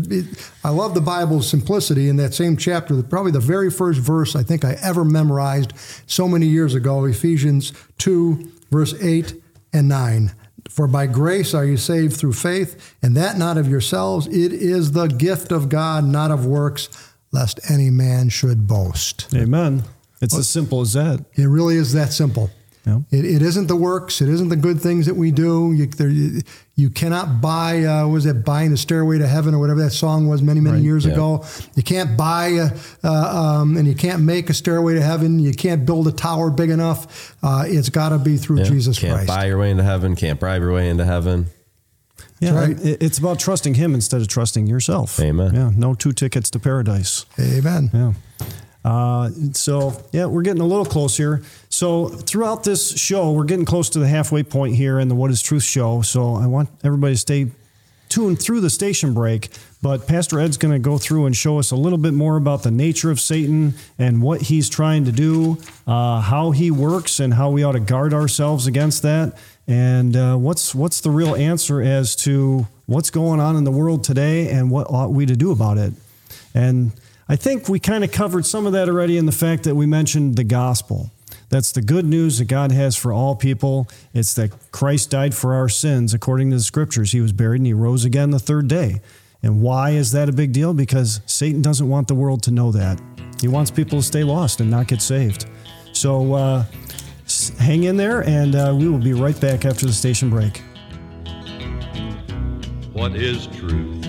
[0.62, 3.02] I love the Bible's simplicity in that same chapter.
[3.02, 5.72] Probably the very first verse I think I ever memorized
[6.06, 9.34] so many years ago Ephesians 2, verse 8
[9.72, 10.32] and 9.
[10.68, 14.26] For by grace are you saved through faith, and that not of yourselves.
[14.26, 16.90] It is the gift of God, not of works,
[17.32, 19.32] lest any man should boast.
[19.34, 19.84] Amen.
[20.20, 21.24] It's as simple as that.
[21.34, 22.50] It really is that simple.
[22.88, 23.00] Yeah.
[23.18, 24.20] It, it isn't the works.
[24.22, 25.72] It isn't the good things that we do.
[25.74, 26.40] You, there, you,
[26.74, 29.90] you cannot buy, uh, what was it, buying a stairway to heaven or whatever that
[29.90, 30.84] song was many, many Right.
[30.84, 31.12] years Yeah.
[31.12, 31.44] ago.
[31.74, 32.70] You can't buy, a,
[33.04, 33.10] uh,
[33.60, 35.38] um, and you can't make a stairway to heaven.
[35.38, 37.36] You can't build a tower big enough.
[37.42, 38.64] Uh, it's got to be through Yeah.
[38.64, 39.28] Jesus can't Christ.
[39.28, 40.16] buy your way into heaven.
[40.16, 41.46] Can't bribe your way into heaven.
[42.40, 42.76] Yeah, right.
[42.80, 45.18] it's about trusting him instead of trusting yourself.
[45.18, 45.54] Amen.
[45.54, 47.26] Yeah, no two tickets to paradise.
[47.38, 47.90] Amen.
[47.92, 48.12] Yeah.
[48.84, 51.42] Uh, so yeah, we're getting a little close here.
[51.68, 55.30] So throughout this show, we're getting close to the halfway point here in the What
[55.30, 56.02] Is Truth show.
[56.02, 57.50] So I want everybody to stay
[58.08, 59.48] tuned through the station break.
[59.80, 62.62] But Pastor Ed's going to go through and show us a little bit more about
[62.62, 67.34] the nature of Satan and what he's trying to do, uh, how he works, and
[67.34, 69.38] how we ought to guard ourselves against that.
[69.68, 74.02] And uh, what's what's the real answer as to what's going on in the world
[74.02, 75.92] today and what ought we to do about it?
[76.54, 76.92] And
[77.28, 79.84] I think we kind of covered some of that already in the fact that we
[79.84, 81.10] mentioned the gospel.
[81.50, 83.86] That's the good news that God has for all people.
[84.14, 87.12] It's that Christ died for our sins according to the scriptures.
[87.12, 89.00] He was buried and he rose again the third day.
[89.42, 90.72] And why is that a big deal?
[90.72, 93.00] Because Satan doesn't want the world to know that.
[93.40, 95.46] He wants people to stay lost and not get saved.
[95.92, 96.64] So uh,
[97.58, 100.62] hang in there, and uh, we will be right back after the station break.
[102.92, 104.07] What is truth?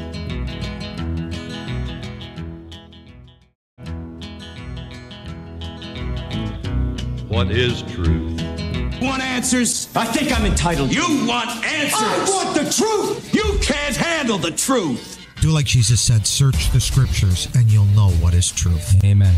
[7.30, 8.42] What is truth?
[9.00, 9.88] Want answers?
[9.96, 10.92] I think I'm entitled.
[10.92, 11.94] You want answers?
[12.02, 13.36] I want the truth.
[13.36, 15.24] You can't handle the truth.
[15.40, 18.96] Do like Jesus said, search the scriptures and you'll know what is truth.
[19.06, 19.36] Amen.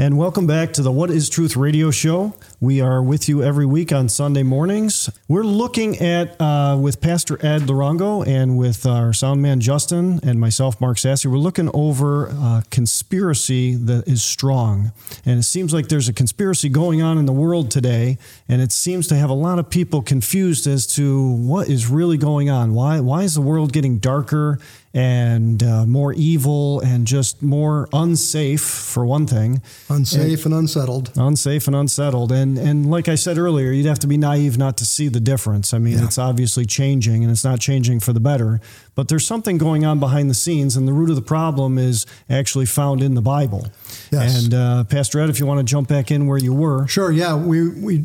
[0.00, 2.32] And welcome back to the What is Truth radio show.
[2.60, 5.10] We are with you every week on Sunday mornings.
[5.26, 10.38] We're looking at, uh, with Pastor Ed Larongo and with our sound man Justin and
[10.38, 14.92] myself, Mark Sassy, we're looking over uh, conspiracy that is strong.
[15.26, 18.70] And it seems like there's a conspiracy going on in the world today, and it
[18.70, 22.72] seems to have a lot of people confused as to what is really going on.
[22.72, 24.60] Why, why is the world getting darker
[24.98, 29.62] and uh, more evil and just more unsafe, for one thing?
[29.88, 31.12] Unsafe and unsettled.
[31.16, 34.76] unsafe and unsettled and and like i said earlier you'd have to be naive not
[34.76, 36.04] to see the difference i mean Yeah.
[36.04, 38.60] it's obviously changing and it's not changing for the better
[38.98, 42.04] but there's something going on behind the scenes and the root of the problem is
[42.28, 43.68] actually found in the bible
[44.10, 44.42] Yes.
[44.44, 47.12] and uh, pastor ed if you want to jump back in where you were Sure.
[47.12, 47.36] Yeah.
[47.36, 48.04] We we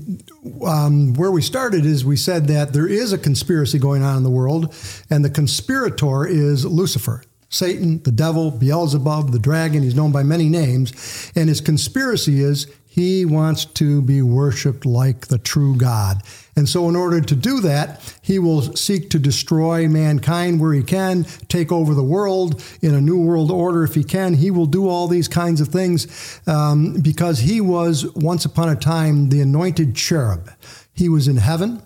[0.65, 4.23] um, where we started is we said that there is a conspiracy going on in
[4.23, 4.75] the world,
[5.10, 9.84] and the conspirator is Lucifer, Satan, the devil, Beelzebub, the dragon.
[9.84, 11.32] He's known by many names.
[11.36, 16.21] And his conspiracy is he wants to be worshiped like the true God.
[16.56, 20.84] And so, in order to do that, he will seek to destroy mankind where he
[20.84, 24.36] can, take over the world in a new world order if he can.
[24.36, 28.75] He will do all these kinds of things um, because he was once upon a
[28.75, 30.51] time the anointed cherub.
[30.93, 31.82] He was in heaven.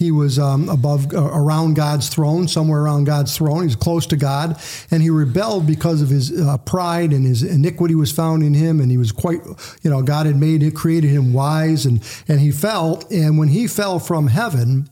[0.00, 3.64] He was um, above, uh, around God's throne, somewhere around God's throne.
[3.64, 4.58] He's close to God,
[4.90, 8.80] and he rebelled because of his uh, pride and his iniquity was found in him.
[8.80, 9.42] And he was quite,
[9.82, 13.04] you know, God had made it, created him wise, and and he fell.
[13.10, 14.88] And when he fell from heaven,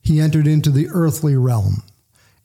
[0.00, 1.82] he entered into the earthly realm.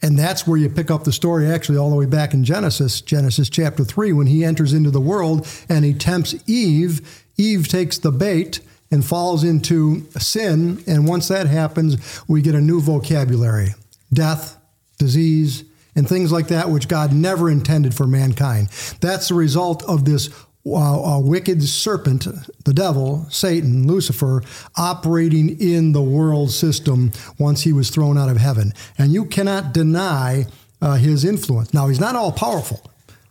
[0.02, 3.00] And that's where you pick up the story actually all the way back in Genesis,
[3.00, 7.24] Genesis chapter 3, when he enters into the world and he tempts Eve.
[7.38, 8.60] Eve takes the bait
[8.96, 10.84] and falls into sin.
[10.88, 13.76] And once that happens, we get a new vocabulary
[14.12, 14.58] death,
[14.98, 18.70] disease, and things like that, which God never intended for mankind.
[19.02, 20.30] That's the result of this
[20.66, 22.28] uh, wicked serpent,
[22.64, 24.42] the devil, Satan, Lucifer,
[24.78, 28.74] operating in the world system once he was thrown out of heaven.
[28.98, 30.46] And you cannot deny
[30.82, 31.74] uh, his influence.
[31.74, 32.82] Now, he's not all powerful.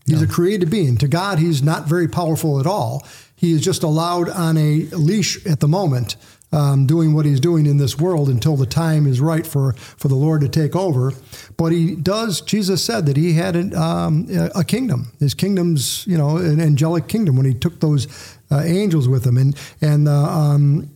[0.07, 0.29] He's no.
[0.29, 0.97] a created being.
[0.99, 3.07] To God, he's not very powerful at all.
[3.45, 6.17] He is just allowed on a leash at the moment,
[6.51, 10.09] um, doing what he's doing in this world until the time is right for, for
[10.09, 11.13] the Lord to take over.
[11.59, 15.13] But he does, Jesus said that he had an, um, a kingdom.
[15.21, 18.09] His kingdom's, you know, an angelic kingdom when he took those
[18.51, 19.37] uh, angels with him.
[19.37, 20.89] And, and uh, um,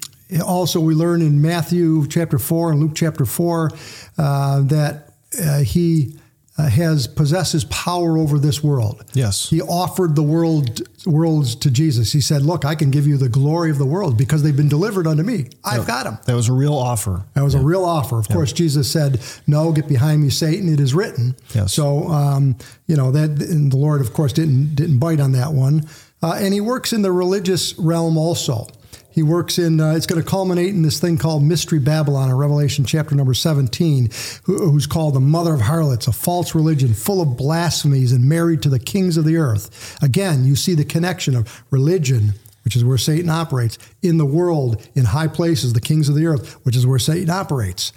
[0.43, 3.71] also, we learn in Matthew chapter 4 and Luke chapter 4
[4.17, 6.19] uh, that uh, he
[6.64, 9.05] has possesses power over this world.
[9.14, 12.12] Yes, he offered the world worlds to Jesus.
[12.12, 14.68] He said, "Look, I can give you the glory of the world because they've been
[14.68, 15.49] delivered unto me.
[15.64, 17.23] I've got them." That was a real offer.
[17.35, 17.61] That was yeah.
[17.61, 18.18] a real offer.
[18.18, 18.37] Of yeah.
[18.37, 20.73] course, Jesus said, "No, get behind me, Satan.
[20.73, 21.73] It is written." Yes.
[21.73, 25.53] So, um, you know that, and the Lord, of course, didn't didn't bite on that
[25.53, 25.87] one.
[26.23, 28.66] Uh, and he works in the religious realm also.
[29.11, 32.37] He works in, uh, it's going to culminate in this thing called Mystery Babylon in
[32.37, 34.11] Revelation chapter number 17,
[34.44, 38.62] who, who's called the mother of harlots, a false religion full of blasphemies and married
[38.62, 39.97] to the kings of the earth.
[40.03, 44.87] Again, you see the connection of religion, which is where Satan operates, in the world,
[44.94, 47.92] in high places, the kings of the earth, which is where Satan operates.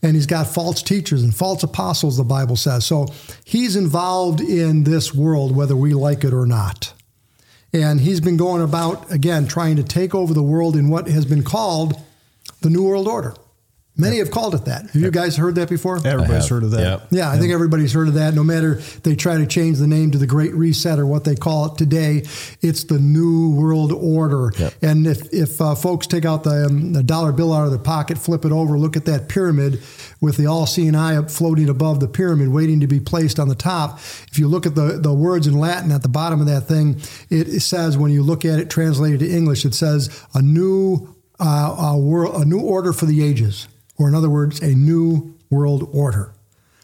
[0.00, 2.84] And he's got false teachers and false apostles, the Bible says.
[2.84, 3.06] So
[3.44, 6.92] he's involved in this world, whether we like it or not.
[7.72, 11.24] And he's been going about, again, trying to take over the world in what has
[11.24, 11.94] been called
[12.60, 13.34] the New World Order.
[13.94, 14.88] Many have called it that.
[14.90, 15.96] Have you guys heard that before?
[15.96, 16.80] Everybody's heard of that.
[16.80, 17.08] Yep.
[17.10, 17.42] Yeah, I yep.
[17.42, 18.32] think everybody's heard of that.
[18.32, 21.36] No matter they try to change the name to the Great Reset or what they
[21.36, 22.22] call it today,
[22.62, 24.50] it's the New World Order.
[24.58, 24.74] Yep.
[24.80, 27.78] And if, if uh, folks take out the, um, the, dollar bill out of their
[27.78, 29.82] pocket, flip it over, look at that pyramid
[30.22, 33.54] with the all seeing eye floating above the pyramid, waiting to be placed on the
[33.54, 33.98] top.
[34.30, 36.98] If you look at the, the words in Latin at the bottom of that thing,
[37.28, 41.14] it, it says, when you look at it translated to English, it says, a new,
[41.38, 45.34] uh, a, world, a new order for the ages or in other words, a new
[45.50, 46.32] world order.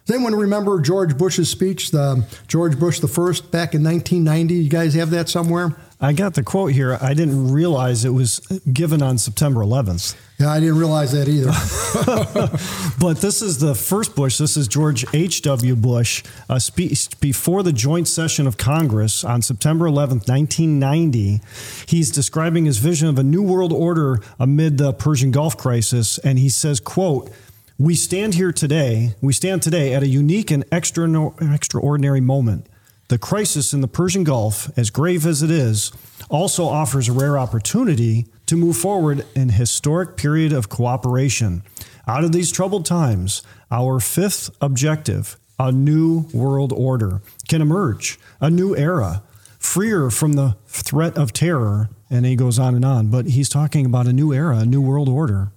[0.05, 4.55] Does anyone remember George Bush's speech, the George Bush the first, back in 1990?
[4.55, 5.77] You guys have that somewhere?
[6.01, 6.97] I got the quote here.
[7.01, 8.39] I didn't realize it was
[8.73, 10.15] given on September 11th.
[10.39, 11.51] Yeah, I didn't realize that either.
[13.01, 14.39] but this is the first Bush.
[14.39, 15.75] This is George H.W.
[15.75, 21.41] Bush uh, speech before the joint session of Congress on September 11th, 1990.
[21.87, 26.19] He's describing his vision of a new world order amid the Persian Gulf crisis.
[26.19, 27.29] And he says, quote,
[27.77, 31.09] we stand here today, we stand today at a unique and extra,
[31.53, 32.67] extraordinary moment.
[33.09, 35.93] The crisis in the Persian Gulf, as grave as it is,
[36.29, 41.63] also offers a rare opportunity to move forward an historic period of cooperation.
[42.07, 48.51] Out of these troubled times, our fifth objective, a new world order, can emerge, a
[48.51, 49.23] new era,
[49.59, 51.89] freer from the threat of terror.
[52.11, 54.83] And he goes on and on, but he's talking about a new era, a new
[54.83, 55.51] world order.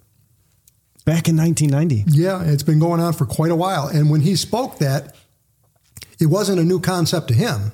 [1.04, 2.06] Back in 1990.
[2.08, 3.88] Yeah, it's been going on for quite a while.
[3.88, 5.16] And when he spoke that,
[6.22, 7.72] it wasn't a new concept to him.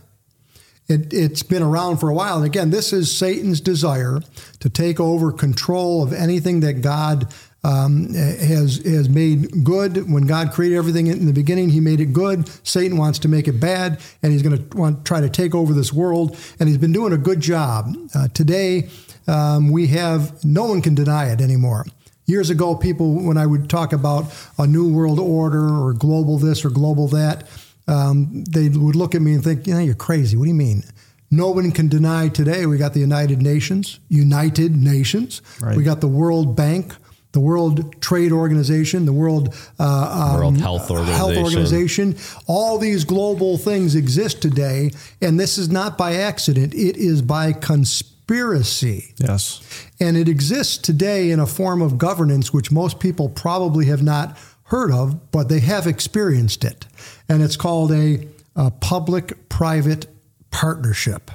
[0.87, 2.37] It, has been around for a while.
[2.37, 4.21] And again, this is Satan's desire
[4.61, 7.33] to take over control of anything that God
[7.65, 10.09] um, has has made good.
[10.09, 12.49] When God created everything in the beginning, He made it good.
[12.65, 15.73] Satan wants to make it bad, and he's going to want try to take over
[15.73, 16.37] this world.
[16.59, 17.93] And he's been doing a good job.
[18.15, 18.89] Uh, today,
[19.27, 21.85] um, we have no one can deny it anymore.
[22.25, 24.25] Years ago, people, when I would talk about
[24.57, 27.43] a new world order or global this or global that,
[27.87, 30.37] um, they would look at me and think, "Yeah, you're crazy.
[30.37, 30.83] What do you mean?"
[31.29, 35.41] No one can deny today we got the United Nations, United Nations.
[35.61, 35.75] Right.
[35.75, 36.95] We got the World Bank,
[37.33, 41.43] the World Trade Organization, the World uh, um, World Health Organization.
[41.43, 42.17] Organization.
[42.47, 46.73] All these global things exist today, and this is not by accident.
[46.73, 49.13] It is by conspiracy.
[49.17, 49.61] Yes.
[49.99, 54.37] And it exists today in a form of governance which most people probably have not
[54.67, 56.85] heard of, but they have experienced it.
[57.29, 60.07] And it's called a, a public private
[60.51, 61.31] partnership.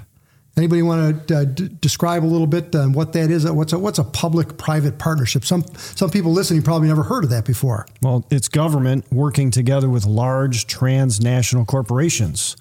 [0.56, 3.50] Anybody want to uh, d- describe a little bit uh, what that is?
[3.50, 5.46] What's a, what's a public private partnership?
[5.46, 7.86] Some, some people listening probably never heard of that before.
[8.02, 12.54] Well, it's government working together with large transnational corporations,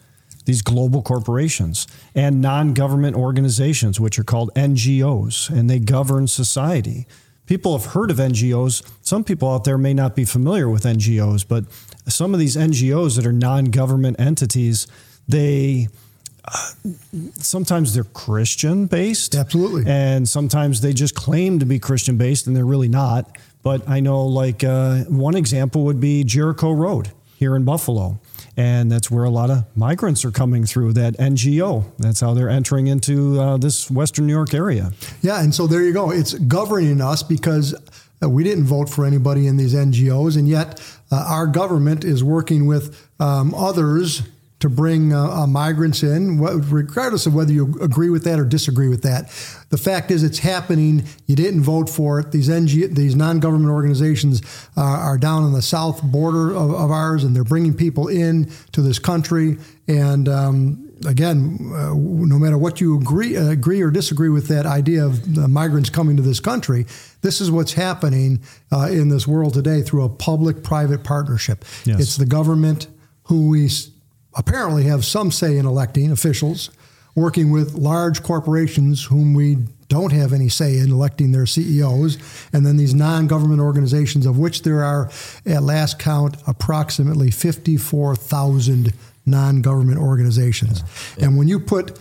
[0.46, 7.08] these global corporations, and non government organizations, which are called NGOs, and they govern society.
[7.52, 8.82] People have heard of NGOs.
[9.02, 11.66] Some people out there may not be familiar with NGOs, but
[12.08, 14.88] some of these NGOs that are non government entities,
[15.28, 15.90] they
[17.34, 19.36] sometimes they're Christian based.
[19.36, 19.84] Absolutely.
[19.86, 23.38] And sometimes they just claim to be Christian based and they're really not.
[23.64, 28.22] But I know, like, uh, one example would be Jericho Road here in Buffalo.
[28.62, 31.84] And that's where a lot of migrants are coming through that NGO.
[31.98, 34.92] That's how they're entering into uh, this Western New York area.
[35.24, 36.12] Yeah, and so there you go.
[36.12, 37.74] It's governing us because
[38.22, 40.80] uh, we didn't vote for anybody in these NGOs, and yet
[41.12, 44.22] uh, our government is working with um, others
[44.62, 48.88] to bring uh, uh, migrants in, regardless of whether you agree with that or disagree
[48.88, 49.26] with that.
[49.70, 51.04] The fact is, it's happening.
[51.26, 52.32] You didn't vote for it.
[52.32, 54.42] These NG, these non-government organizations
[54.78, 58.52] uh, are down on the south border of, of, ours, and they're bringing people in
[58.72, 59.58] to this country.
[59.88, 64.68] And um, again, uh, no matter what you agree, uh, agree or disagree with that
[64.68, 66.86] idea of migrants coming to this country,
[67.22, 71.66] this is what's happening uh, in this world today through a public-private partnership.
[71.84, 72.00] Yes.
[72.00, 72.88] It's the government
[73.24, 73.70] who we
[74.36, 76.70] apparently have some say in electing officials,
[77.16, 79.58] working with large corporations whom we
[79.88, 82.18] don't have any say in electing their CEOs,
[82.54, 85.10] and then these non government organizations, of which there are,
[85.46, 88.94] at last count, approximately 54,000
[89.26, 90.82] non government organizations.
[91.18, 91.26] Yeah.
[91.26, 92.00] And when you put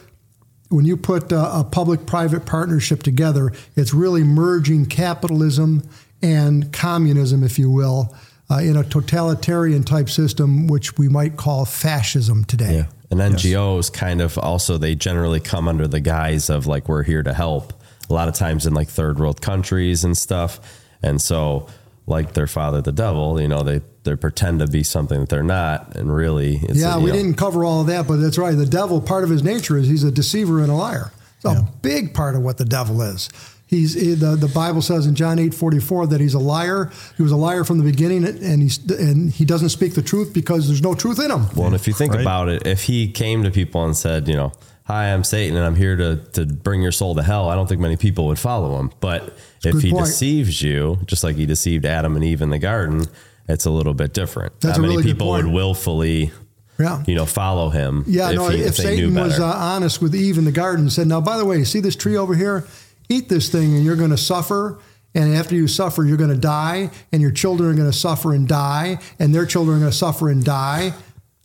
[0.68, 5.82] when you put uh, a, a public private partnership together, it's really merging capitalism
[6.22, 8.14] and communism, if you will,
[8.50, 12.74] uh, in a totalitarian type system, which we might call fascism today.
[12.74, 12.86] Yeah.
[13.10, 13.90] And NGOs yes.
[13.90, 17.72] kind of also, they generally come under the guise of like, we're here to help.
[18.08, 20.60] A lot of times in like third world countries and stuff.
[21.02, 21.68] And so,
[22.06, 25.42] like their father, the devil, you know, they, they pretend to be something that they're
[25.44, 25.96] not.
[25.96, 28.56] And really, yeah, we know, didn't cover all of that, but that's right.
[28.56, 31.12] The devil, part of his nature is he's a deceiver and a liar.
[31.36, 31.60] It's yeah.
[31.60, 33.28] a big part of what the devil is.
[33.70, 36.90] He's the, the Bible says in John eight forty four that he's a liar.
[37.16, 40.34] He was a liar from the beginning, and he's and he doesn't speak the truth
[40.34, 41.46] because there's no truth in him.
[41.54, 42.20] Well, and if you think right?
[42.20, 44.52] about it, if he came to people and said, you know,
[44.86, 47.68] "Hi, I'm Satan, and I'm here to to bring your soul to hell," I don't
[47.68, 48.90] think many people would follow him.
[48.98, 50.06] But That's if he point.
[50.06, 53.06] deceives you, just like he deceived Adam and Eve in the garden,
[53.48, 54.60] it's a little bit different.
[54.62, 56.32] That's Not many really people would willfully
[56.80, 57.02] yeah.
[57.06, 58.04] you know, follow him.
[58.06, 60.86] Yeah, if no, he, if, if Satan was uh, honest with Eve in the garden
[60.86, 62.66] and said, now, by the way, see this tree over here?
[63.10, 64.78] Eat this thing and you're going to suffer.
[65.14, 68.32] And after you suffer, you're going to die, and your children are going to suffer
[68.32, 70.94] and die, and their children are going to suffer and die.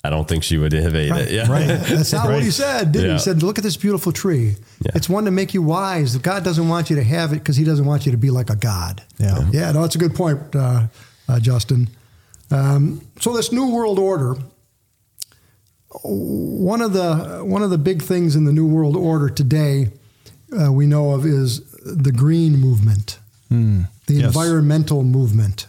[0.04, 1.32] I don't think she would have ate right, it.
[1.32, 1.52] Yeah.
[1.52, 1.66] Right.
[1.66, 2.36] That's not right.
[2.36, 3.08] what he said, did yeah.
[3.08, 3.14] he?
[3.14, 4.56] He said, Look at this beautiful tree.
[4.82, 4.92] Yeah.
[4.94, 6.16] It's one to make you wise.
[6.18, 8.52] God doesn't want you to have it because he doesn't want you to be like
[8.52, 9.02] a God.
[9.18, 9.50] Yeah.
[9.52, 10.86] Yeah, no, that's a good point, uh,
[11.28, 11.90] uh, Justin.
[12.52, 14.36] Um, so this new world order,
[16.04, 19.90] one of the one of the big things in the new world order today
[20.52, 23.20] uh, we know of is the green movement,
[23.52, 24.26] mm, the yes.
[24.26, 25.68] environmental movement.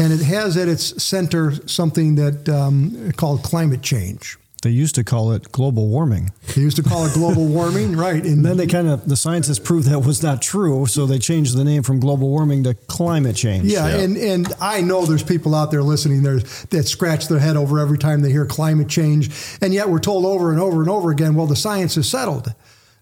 [0.00, 4.38] And it has at its center something that um, called climate change.
[4.62, 6.32] They used to call it global warming.
[6.56, 8.24] They used to call it global warming, right?
[8.24, 11.56] And then they kind of the scientists proved that was not true, so they changed
[11.56, 13.66] the name from global warming to climate change.
[13.66, 14.02] Yeah, yeah.
[14.02, 16.40] and and I know there's people out there listening there
[16.70, 19.30] that scratch their head over every time they hear climate change,
[19.62, 22.52] and yet we're told over and over and over again, well, the science is settled.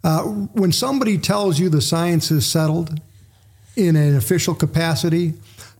[0.06, 3.00] Uh, when somebody tells you the science is settled
[3.74, 5.34] in an official capacity,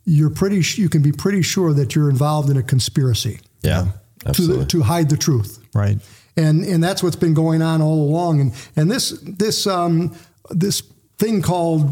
[0.04, 3.38] you're pretty you can be pretty sure that you're involved in a conspiracy.
[3.62, 3.86] Yeah,
[4.32, 5.64] to to hide the truth.
[5.72, 5.98] Right.
[6.36, 8.40] And and that's what's been going on all along.
[8.40, 10.12] And and this this um,
[10.50, 10.82] this
[11.18, 11.88] thing called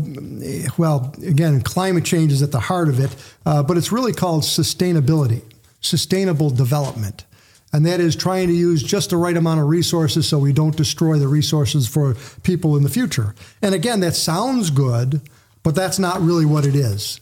[0.76, 3.14] well again climate change is at the heart of it,
[3.46, 5.42] uh, but it's really called sustainability,
[5.80, 7.26] sustainable development
[7.74, 10.76] and that is trying to use just the right amount of resources so we don't
[10.76, 12.14] destroy the resources for
[12.44, 13.34] people in the future.
[13.60, 15.20] And again, that sounds good,
[15.64, 17.20] but that's not really what it is.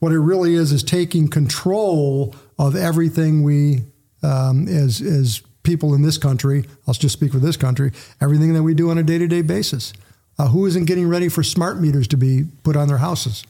[0.00, 3.84] What it really is is taking control of everything we,
[4.22, 7.90] um, as as people in this country, I'll just speak for this country,
[8.20, 9.94] everything that we do on a day to day basis.
[10.38, 13.42] Uh, who isn't getting ready for smart meters to be put on their houses?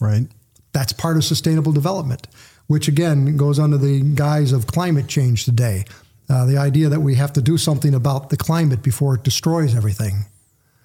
[0.00, 0.28] Right.
[0.72, 2.26] That's part of sustainable development,
[2.66, 5.84] which again goes under the guise of climate change today.
[6.28, 9.74] Uh, the idea that we have to do something about the climate before it destroys
[9.74, 10.26] everything.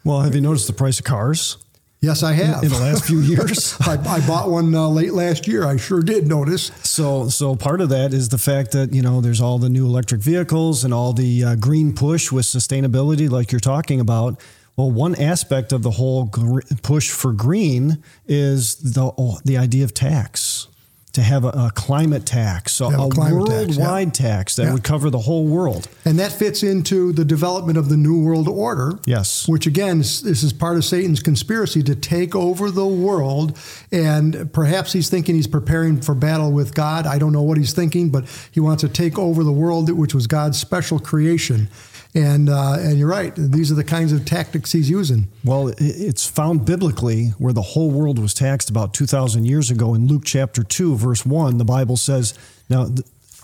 [0.03, 1.57] Well, have you noticed the price of cars
[2.01, 2.61] Yes, I have.
[2.63, 3.75] in the last few years?
[3.81, 5.65] I, I bought one uh, late last year.
[5.65, 6.71] I sure did notice.
[6.83, 9.85] So, so part of that is the fact that you know there's all the new
[9.85, 14.39] electric vehicles and all the uh, green push with sustainability, like you're talking about.
[14.77, 19.83] Well, one aspect of the whole gr- push for green is the oh, the idea
[19.85, 20.67] of tax.
[21.13, 24.11] To have a, a climate tax, so a a, climate tax, worldwide yeah.
[24.11, 24.73] tax that Yeah.
[24.73, 25.87] would cover the whole world.
[26.03, 28.99] And that fits into the development of the New World Order.
[29.05, 29.47] Yes.
[29.47, 33.57] Which again, this is part of Satan's conspiracy to take over the world.
[33.93, 37.07] And perhaps he's thinking he's preparing for battle with God.
[37.07, 40.13] I don't know what he's thinking, but he wants to take over the world, which
[40.13, 41.69] was God's special creation.
[42.15, 43.33] And uh, and you're right.
[43.35, 45.27] These are the kinds of tactics he's using.
[45.43, 49.93] Well, it's found biblically where the whole world was taxed about 2,000 years ago.
[49.93, 52.33] In Luke chapter 2, verse 1, the Bible says,
[52.69, 52.87] Now,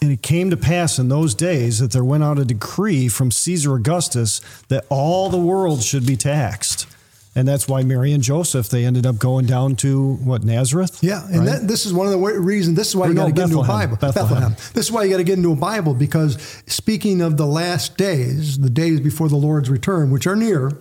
[0.01, 3.29] and it came to pass in those days that there went out a decree from
[3.29, 6.87] Caesar Augustus that all the world should be taxed.
[7.33, 10.99] And that's why Mary and Joseph, they ended up going down to what, Nazareth?
[11.01, 11.45] Yeah, and Right?
[11.45, 12.75] that, this is one of the reasons.
[12.75, 13.89] This is why Or you no, got to get into a Bethlehem.
[13.89, 13.97] Bible.
[14.13, 14.55] Bethlehem.
[14.73, 17.95] This is why you got to get into a Bible because speaking of the last
[17.95, 20.73] days, the days before the Lord's return, which are near,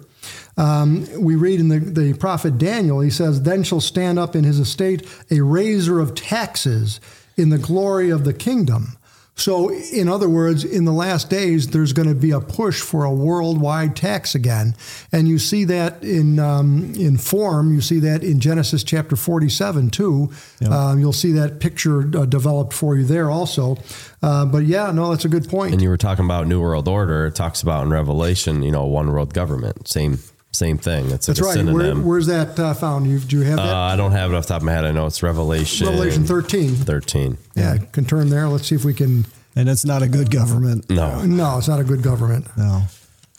[0.57, 3.01] um, we read in the, the prophet Daniel.
[3.01, 7.01] He says, "Then shall stand up in his estate a raiser of taxes
[7.37, 8.97] in the glory of the kingdom."
[9.41, 13.05] So, in other words, in the last days, there's going to be a push for
[13.05, 14.75] a worldwide tax again,
[15.13, 17.73] and you see that in um, in form.
[17.73, 20.31] You see that in Genesis chapter 47 too.
[20.71, 23.79] Um, you'll see that picture uh, developed for you there also.
[24.23, 25.73] Uh, but yeah, no, that's a good point.
[25.73, 27.27] And you were talking about New World Order.
[27.27, 29.89] It talks about in Revelation, you know, one world government.
[29.89, 30.19] Same
[30.53, 31.11] same thing.
[31.11, 31.57] It's like that's a right.
[31.73, 32.05] Where, synonym.
[32.05, 33.07] where's that uh, found?
[33.07, 33.75] You, do you have uh, that?
[33.75, 34.85] I don't have it off the top of my head.
[34.85, 35.87] I know it's Revelation.
[35.87, 36.75] Revelation 13.
[36.75, 37.39] 13.
[37.55, 38.49] Yeah, can turn there.
[38.49, 39.27] Let's see if we can.
[39.57, 40.89] and it's not a good government.
[40.91, 41.23] No.
[41.25, 42.47] No, it's not a good government.
[42.57, 42.83] No.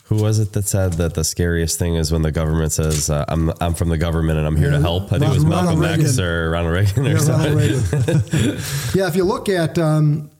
[0.06, 3.24] Who was it that said that the scariest thing is when the government says, uh,
[3.28, 5.04] "I'm I'm from the government and I'm here to help"?
[5.12, 7.54] I think it was Ronald Malcolm X or Ronald Reagan or Yeah, something.
[7.56, 8.50] Ronald Reagan.
[8.94, 10.30] yeah, if you look at, um,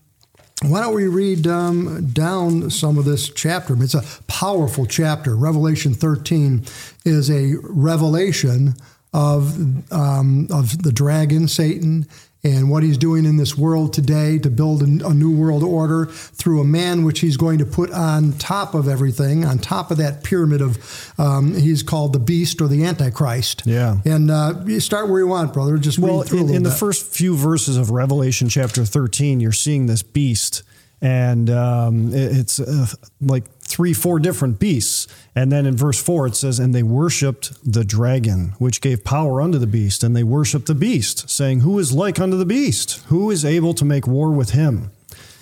[0.64, 3.80] why don't we read um, down some of this chapter?
[3.82, 5.34] It's a powerful chapter.
[5.36, 6.64] Revelation 13
[7.04, 8.74] is a revelation
[9.12, 12.06] of um, of the dragon, Satan.
[12.44, 16.06] And what he's doing in this world today to build a, a new world order
[16.06, 19.98] through a man which he's going to put on top of everything, on top of
[19.98, 23.62] that pyramid of, um, he's called the beast or the antichrist.
[23.64, 23.98] Yeah.
[24.04, 25.78] And uh, you start where you want, brother.
[25.78, 29.38] Just Well, read through a in, in the first few verses of Revelation chapter 13,
[29.38, 30.64] you're seeing this beast,
[31.00, 32.88] and um, it- it's uh,
[33.20, 35.08] like three, four different beasts.
[35.34, 39.40] And then in verse 4, it says, And they worshiped the dragon, which gave power
[39.40, 40.04] unto the beast.
[40.04, 43.02] And they worshiped the beast, saying, Who is like unto the beast?
[43.06, 44.90] Who is able to make war with him?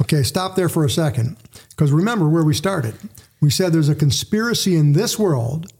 [0.00, 1.36] Okay, stop there for a second.
[1.70, 2.94] Because remember where we started.
[3.40, 5.72] We said there's a conspiracy in this world.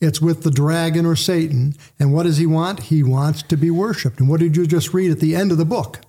[0.00, 1.74] It's with the dragon or Satan.
[1.98, 2.84] And what does he want?
[2.84, 4.20] He wants to be worshiped.
[4.20, 6.00] And what did you just read at the end of the book?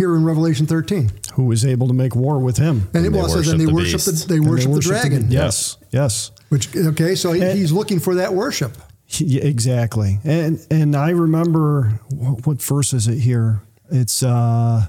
[0.00, 1.10] Here in Revelation 13.
[1.34, 2.88] Who is able to make war with him?
[2.94, 4.76] And it And they well, it says, and they the worship the, they worship the
[4.76, 5.30] worship dragon.
[5.30, 6.30] yes, yes.
[6.48, 8.78] Which okay, so he- And- he's looking for that worship.
[9.18, 10.18] Yeah, exactly.
[10.24, 13.60] And and I remember wh- what verse is it here?
[13.90, 14.86] It's uh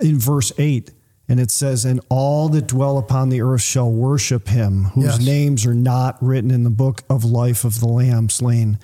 [0.00, 0.90] in verse 8
[1.28, 5.24] and it says and all that dwell upon the earth shall worship him whose Yes.
[5.24, 8.78] names are not written in the book of life of the lamb slain.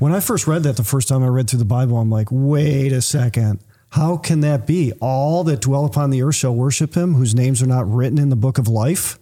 [0.00, 2.28] When I first read that the first time I read through the Bible I'm like,
[2.32, 3.60] "Wait a second.
[3.92, 4.92] How can that be?
[5.00, 8.30] All that dwell upon the earth shall worship him whose names are not written in
[8.30, 9.18] the book of life?"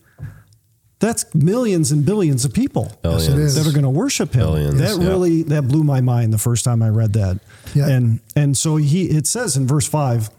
[1.00, 3.54] That's millions and billions of people Billions.
[3.54, 4.42] that are going to worship him.
[4.42, 5.08] Billions, that yeah.
[5.08, 7.40] really that blew my mind the first time I read that.
[7.74, 7.88] Yeah.
[7.88, 10.30] And and so he it says in verse 5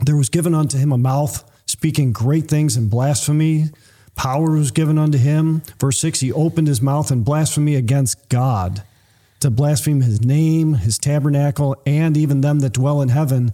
[0.00, 3.70] there was given unto him a mouth speaking great things and blasphemy
[4.14, 8.82] power was given unto him verse 6 he opened his mouth in blasphemy against God
[9.40, 13.52] to blaspheme his name his tabernacle and even them that dwell in heaven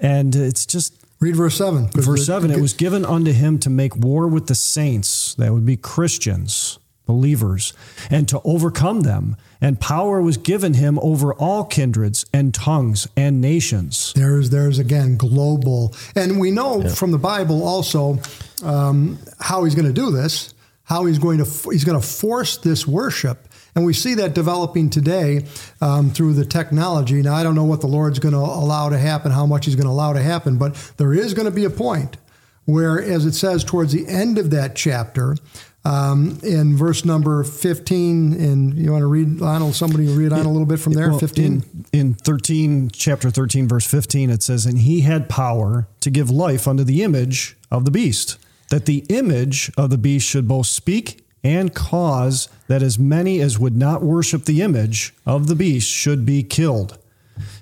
[0.00, 1.86] and it's just Read verse 7.
[1.94, 5.64] Verse 7 it was given unto him to make war with the saints, that would
[5.64, 7.72] be Christians, believers,
[8.10, 9.36] and to overcome them.
[9.60, 14.12] And power was given him over all kindreds and tongues and nations.
[14.16, 18.18] There's there's again global, and we know from the Bible also
[18.64, 20.52] um, how he's going to do this.
[20.82, 24.90] How he's going to he's going to force this worship, and we see that developing
[24.90, 25.46] today
[25.80, 27.22] um, through the technology.
[27.22, 29.76] Now I don't know what the Lord's going to allow to happen, how much He's
[29.76, 32.16] going to allow to happen, but there is going to be a point
[32.64, 35.36] where, as it says towards the end of that chapter,
[35.84, 40.48] Um, in verse number 15, and you want to read, Lionel, somebody read on a
[40.48, 41.10] little bit from there?
[41.10, 41.44] Well, 15?
[41.44, 46.30] In, in 13, chapter 13, verse 15, it says, And he had power to give
[46.30, 48.38] life unto the image of the beast,
[48.70, 53.58] that the image of the beast should both speak and cause that as many as
[53.58, 56.98] would not worship the image of the beast should be killed.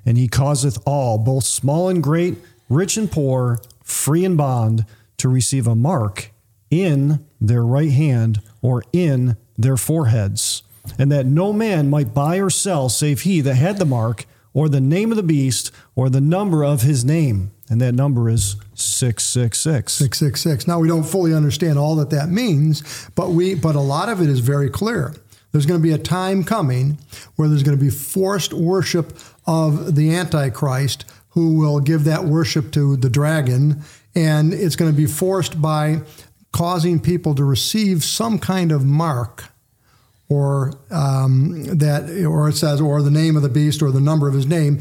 [0.04, 2.36] And he causeth all, both small and great,
[2.68, 4.84] rich and poor, free and bond,
[5.18, 6.30] to receive a mark
[6.70, 10.62] in their right hand or in their foreheads,
[10.98, 14.68] and that no man might buy or sell save he that had the mark, or
[14.68, 17.53] the name of the beast, or the number of his name.
[17.68, 19.92] And that number is 666.
[19.92, 20.66] 666.
[20.66, 24.20] Now we don't fully understand all that that means, but we but a lot of
[24.20, 25.14] it is very clear.
[25.53, 26.98] There's going to be a time coming
[27.36, 32.72] where there's going to be forced worship of the antichrist who will give that worship
[32.72, 33.82] to the dragon
[34.14, 36.01] and it's going to be forced by
[36.53, 39.44] causing people to receive some kind of mark
[40.30, 44.28] or um, that or it says or the name of the beast or the number
[44.28, 44.78] of his name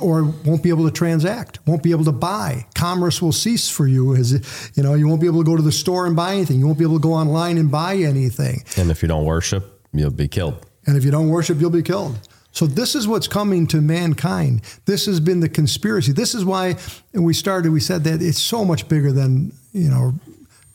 [0.00, 2.66] or won't be able to transact, won't be able to buy.
[2.74, 4.14] Commerce will cease for you.
[4.14, 4.32] As
[4.76, 6.58] you know, you won't be able to go to the store and buy anything.
[6.58, 8.62] You won't be able to go online and buy anything.
[8.76, 10.64] And if you don't worship, you'll be killed.
[10.86, 12.18] And if you don't worship, you'll be killed.
[12.52, 14.62] So this is what's coming to mankind.
[14.84, 16.12] This has been the conspiracy.
[16.12, 16.76] This is why
[17.12, 17.72] we started.
[17.72, 20.14] We said that it's so much bigger than you know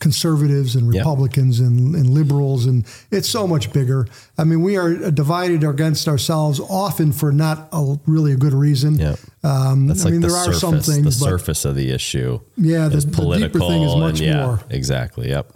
[0.00, 1.00] conservatives and Yep.
[1.04, 4.06] Republicans and, and liberals, and it's so much bigger.
[4.36, 8.98] I mean, we are divided against ourselves often for not a really a good reason.
[8.98, 9.14] Yeah.
[9.44, 11.76] Um, That's I like mean, the there surface, are some things, the but surface of
[11.76, 12.40] the issue.
[12.56, 14.60] Yeah, the- is the deeper political thing is much and yeah, more.
[14.70, 15.28] exactly.
[15.28, 15.52] Yep.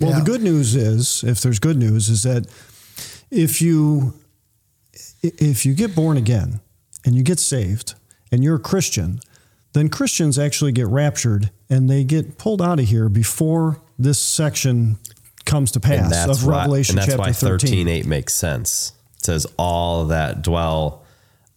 [0.00, 0.18] Well, Yeah.
[0.18, 2.46] the good news is, if there's good news, is that
[3.30, 4.14] if you
[5.22, 6.60] if you get born again
[7.04, 7.94] and you get saved
[8.32, 9.20] and you're a Christian,
[9.72, 14.98] then Christians actually get raptured and they get pulled out of here before this section
[15.44, 17.70] comes to pass of why, Revelation and that's chapter why 13.
[17.70, 18.92] 13 8 makes sense.
[19.16, 21.04] It says all that dwell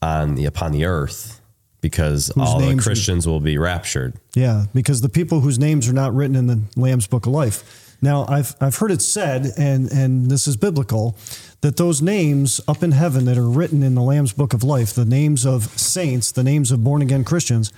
[0.01, 1.41] on the upon the earth
[1.81, 4.15] because all the Christians will be raptured.
[4.35, 7.97] Yeah, because the people whose names are not written in the Lamb's Book of Life.
[8.01, 11.17] Now, I've I've heard it said, and and this is biblical,
[11.61, 14.93] that those names up in heaven that are written in the Lamb's Book of Life,
[14.93, 17.71] the names of saints, the names of born again Christians,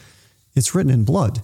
[0.56, 1.42] it's written in blood,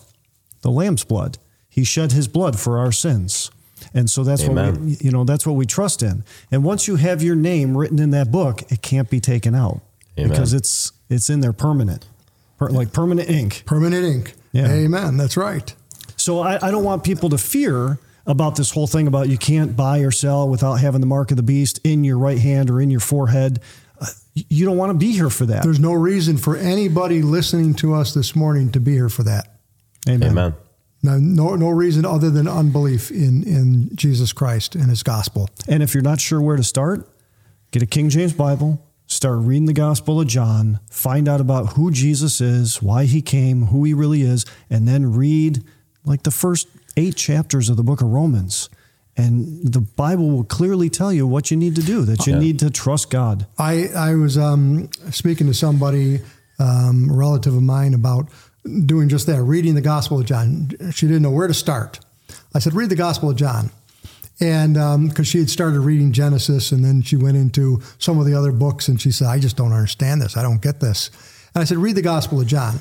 [0.62, 1.38] the Lamb's blood.
[1.70, 3.52] He shed His blood for our sins,
[3.94, 6.24] and so that's what we, you know that's what we trust in.
[6.52, 9.82] And once you have your name written in that book, it can't be taken out
[10.18, 10.30] Amen.
[10.30, 12.08] because it's it's in there permanent,
[12.58, 13.64] per, like permanent ink.
[13.66, 14.34] permanent ink.
[14.52, 14.70] Yeah.
[14.70, 15.18] Amen.
[15.18, 15.74] That's right.
[16.18, 19.76] So I, I don't want people to fear about this whole thing about you can't
[19.76, 22.80] buy or sell without having the mark of the beast in your right hand or
[22.80, 23.60] in your forehead.
[24.02, 25.64] Uh, you don't want to be here for that.
[25.64, 29.60] There's no reason for anybody listening to us this morning to be here for that.
[30.10, 30.32] Amen.
[30.32, 30.56] Amen.
[31.04, 35.50] No, no, no reason other than unbelief in, in Jesus Christ and his gospel.
[35.68, 37.10] And if you're not sure where to start,
[37.72, 41.92] get a King James Bible, start reading the Gospel of John, find out about who
[41.92, 45.64] Jesus is, why he came, who he really is, and then read
[46.06, 48.70] like the first eight chapters of the book of Romans.
[49.18, 52.40] And the Bible will clearly tell you what you need to do, that you Yeah.
[52.40, 53.46] need to trust God.
[53.58, 56.22] I, I was um, speaking to somebody,
[56.60, 58.30] um, a relative of mine, about
[58.86, 60.70] doing just that, reading the Gospel of John.
[60.92, 62.00] She didn't know where to start.
[62.56, 63.72] I said, read the Gospel of John.
[64.40, 64.74] And
[65.10, 68.52] because she had started reading Genesis and then she went into some of the other
[68.52, 70.36] books and she said, I just don't understand this.
[70.38, 71.12] I don't get this.
[71.54, 72.80] And I said, read the Gospel of John.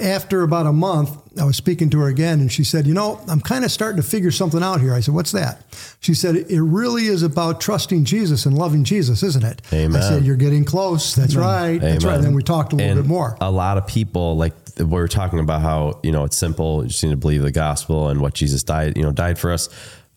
[0.00, 3.20] After about a month, I was speaking to her again and she said, You know,
[3.28, 4.92] I'm kind of starting to figure something out here.
[4.92, 5.62] I said, What's that?
[6.00, 9.62] She said, It really is about trusting Jesus and loving Jesus, isn't it?
[9.72, 10.02] Amen.
[10.02, 11.14] I said, You're getting close.
[11.14, 11.78] That's right.
[11.78, 12.16] That's right.
[12.16, 13.36] And then we talked a little And bit more.
[13.40, 16.82] A lot of people like we were talking about how you know it's simple.
[16.82, 18.96] You just need to believe the gospel and what Jesus died.
[18.96, 19.68] You know, died for us.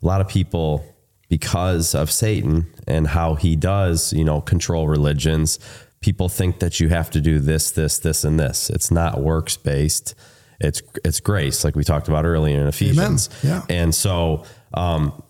[0.01, 0.84] A lot of people
[1.30, 5.59] because of Satan and how he does you know control religions.
[5.99, 8.69] People think that you have to do this, this, this, and this.
[8.69, 10.15] It's not works based.
[10.59, 13.29] It's it's grace, like we talked about earlier in Ephesians.
[13.43, 13.63] Yeah.
[13.69, 14.43] And so,
[14.73, 15.21] um,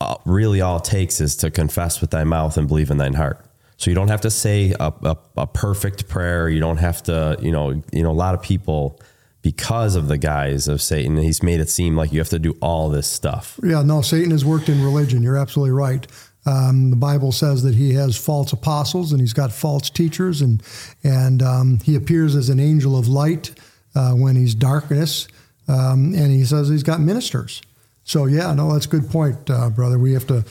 [0.00, 3.14] uh, really, all it takes is to confess with thy mouth and believe in thine
[3.14, 3.44] heart.
[3.78, 6.48] So you don't have to say a, a, a perfect prayer.
[6.48, 9.00] You don't have to, you know, you know, a lot of people,
[9.42, 12.56] because of the guise of Satan, he's made it seem like you have to do
[12.60, 13.60] all this stuff.
[13.62, 15.22] Yeah, no, Satan has worked in religion.
[15.22, 16.06] You're absolutely right.
[16.46, 20.62] Um, the Bible says that he has false apostles and he's got false teachers, and
[21.02, 23.52] and um, he appears as an angel of light
[23.94, 25.26] uh, when he's darkness,
[25.68, 27.62] um, and he says he's got ministers.
[28.04, 29.98] So yeah, no, that's a good point, uh, brother.
[29.98, 30.44] We have to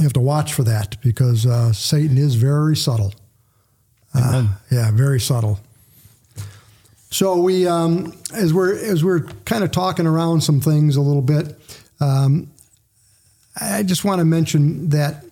[0.00, 3.12] have to watch for that because uh, Satan is very subtle.
[4.14, 5.60] Uh, yeah, very subtle.
[7.10, 11.22] So we, um, as we're as we're kind of talking around some things a little
[11.22, 11.56] bit,
[12.00, 12.50] um,
[13.60, 15.24] I just want to mention that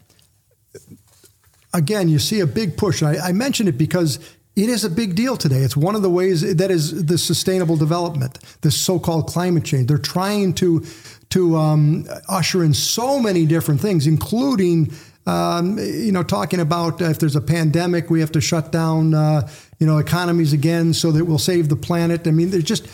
[1.74, 3.02] again, you see a big push.
[3.02, 4.18] I, I mention it because
[4.54, 5.60] it is a big deal today.
[5.60, 9.88] It's one of the ways that is the sustainable development, this so-called climate change.
[9.88, 10.84] They're trying to
[11.30, 14.92] to um, usher in so many different things, including
[15.26, 19.48] um, you know talking about if there's a pandemic, we have to shut down uh,
[19.78, 22.28] you know economies again so that we'll save the planet.
[22.28, 22.84] I mean, there's just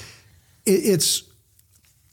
[0.64, 1.27] it, it's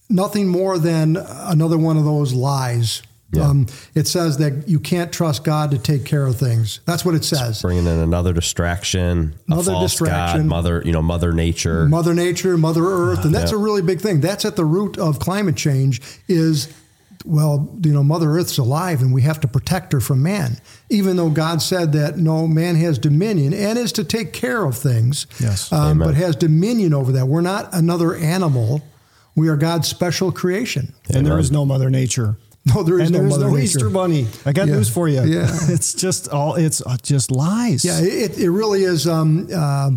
[0.10, 3.02] nothing more than another one of those lies.
[3.32, 3.50] Yeah.
[3.50, 6.80] Um, it says that you can't trust God to take care of things.
[6.86, 7.62] That's what it says.
[7.62, 10.42] Bringing in another distraction, Another a false distraction.
[10.42, 11.86] God, mother, you know, Mother Nature.
[11.88, 13.58] Mother Nature, Mother Earth, and that's Yeah.
[13.58, 14.22] a really big thing.
[14.22, 16.02] That's at the root of climate change.
[16.28, 16.70] Is
[17.26, 20.60] well, you know, Mother Earth's alive, and we have to protect her from man.
[20.92, 24.78] Even though God said that no man has dominion and is to take care of
[24.78, 25.74] things, Yes.
[25.74, 27.28] um, but has dominion over that.
[27.28, 28.84] We're not another animal.
[29.36, 30.94] We are God's special creation.
[31.14, 32.38] And there is no Mother Nature.
[32.74, 33.64] No, there is and no there's Mother no Nature.
[33.64, 34.26] Easter Bunny.
[34.44, 34.74] I got Yeah.
[34.78, 35.22] news for you.
[35.24, 35.48] Yeah.
[35.70, 36.56] it's just all.
[36.56, 37.86] It's uh, just lies.
[37.86, 39.08] Yeah, it, it really is.
[39.08, 39.92] Um, uh,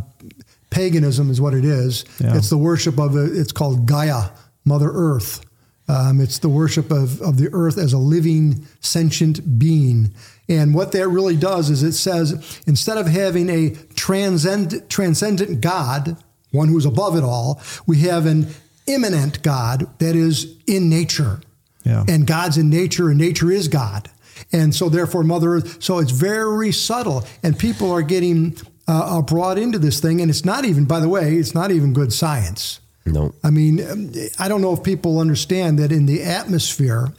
[0.68, 2.05] paganism is what it is.
[2.20, 2.36] Yeah.
[2.36, 3.16] It's the worship of.
[3.16, 4.28] It's called Gaia,
[4.66, 5.41] Mother Earth.
[5.89, 10.12] Um, it's the worship of, of the earth as a living, sentient being.
[10.47, 16.22] And what that really does is it says instead of having a transcend, transcendent God,
[16.51, 18.49] one who's above it all, we have an
[18.89, 21.41] immanent God that is in nature.
[21.84, 22.05] Yeah.
[22.09, 24.11] And God's in nature, and nature is God.
[24.53, 25.82] And so, therefore, Mother Earth.
[25.82, 30.20] So it's very subtle, and people are getting uh, uh, brought into this thing.
[30.20, 32.80] And it's not even, by the way, it's not even good science.
[33.05, 37.12] no, I mean, um, I don't know if people understand that in the atmosphere,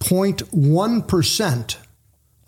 [0.00, 1.76] 0.1%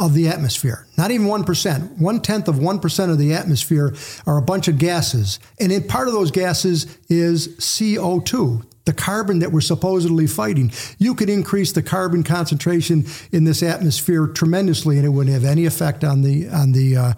[0.01, 3.95] of the atmosphere, not even 1%, one tenth of 1% of the atmosphere
[4.27, 5.39] are a bunch of gases.
[5.61, 10.73] And in part of those gases is CO2, the carbon that we're supposedly fighting.
[10.99, 15.67] You could increase the carbon concentration in this atmosphere tremendously, and it wouldn't have any
[15.67, 17.13] effect on the, on the uh,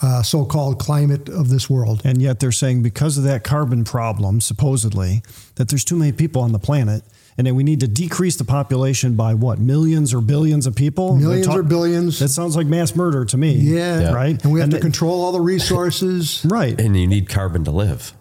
[0.00, 2.02] uh, so called climate of this world.
[2.04, 5.22] And yet they're saying because of that carbon problem, supposedly,
[5.56, 7.02] that there's too many people on the planet
[7.38, 11.12] and that we need to decrease the population by what, millions or billions of people?
[11.16, 12.18] They're Millions or billions.
[12.18, 13.52] That sounds like mass murder to me.
[13.54, 14.12] Yeah.
[14.12, 14.42] Right?
[14.42, 16.44] And we have to that- control all the resources.
[16.48, 16.78] Right.
[16.80, 18.12] and you need carbon to live.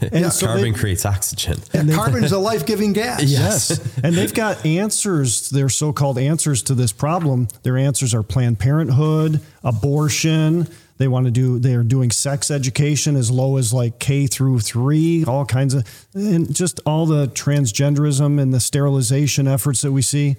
[0.00, 1.58] And so carbon they- creates oxygen.
[1.72, 3.22] and Carbon is a life giving gas.
[3.26, 3.78] Yes.
[4.02, 7.48] and they've got answers, their so called answers to this problem.
[7.62, 10.66] Their answers are Planned Parenthood, abortion.
[11.02, 14.60] They want to do, they are doing sex education as low as like K through
[14.60, 15.84] three, all kinds of,
[16.14, 20.36] and just all the transgenderism and the sterilization efforts that we see.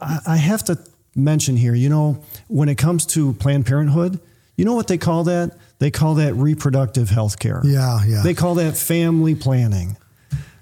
[0.00, 0.78] I, I have to
[1.16, 4.20] mention here, you know, when it comes to Planned Parenthood,
[4.56, 5.56] you know what they call that?
[5.80, 7.60] They call that reproductive health care.
[7.64, 8.22] Yeah, yeah.
[8.22, 9.96] They call that family planning.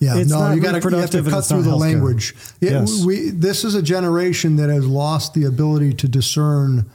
[0.01, 1.79] Yeah, It's no, you got to you have reproductive to cut through the healthcare.
[1.81, 2.35] language.
[2.63, 3.05] Yeah, Yes.
[3.05, 6.87] we, this is a generation that has lost the ability to discern.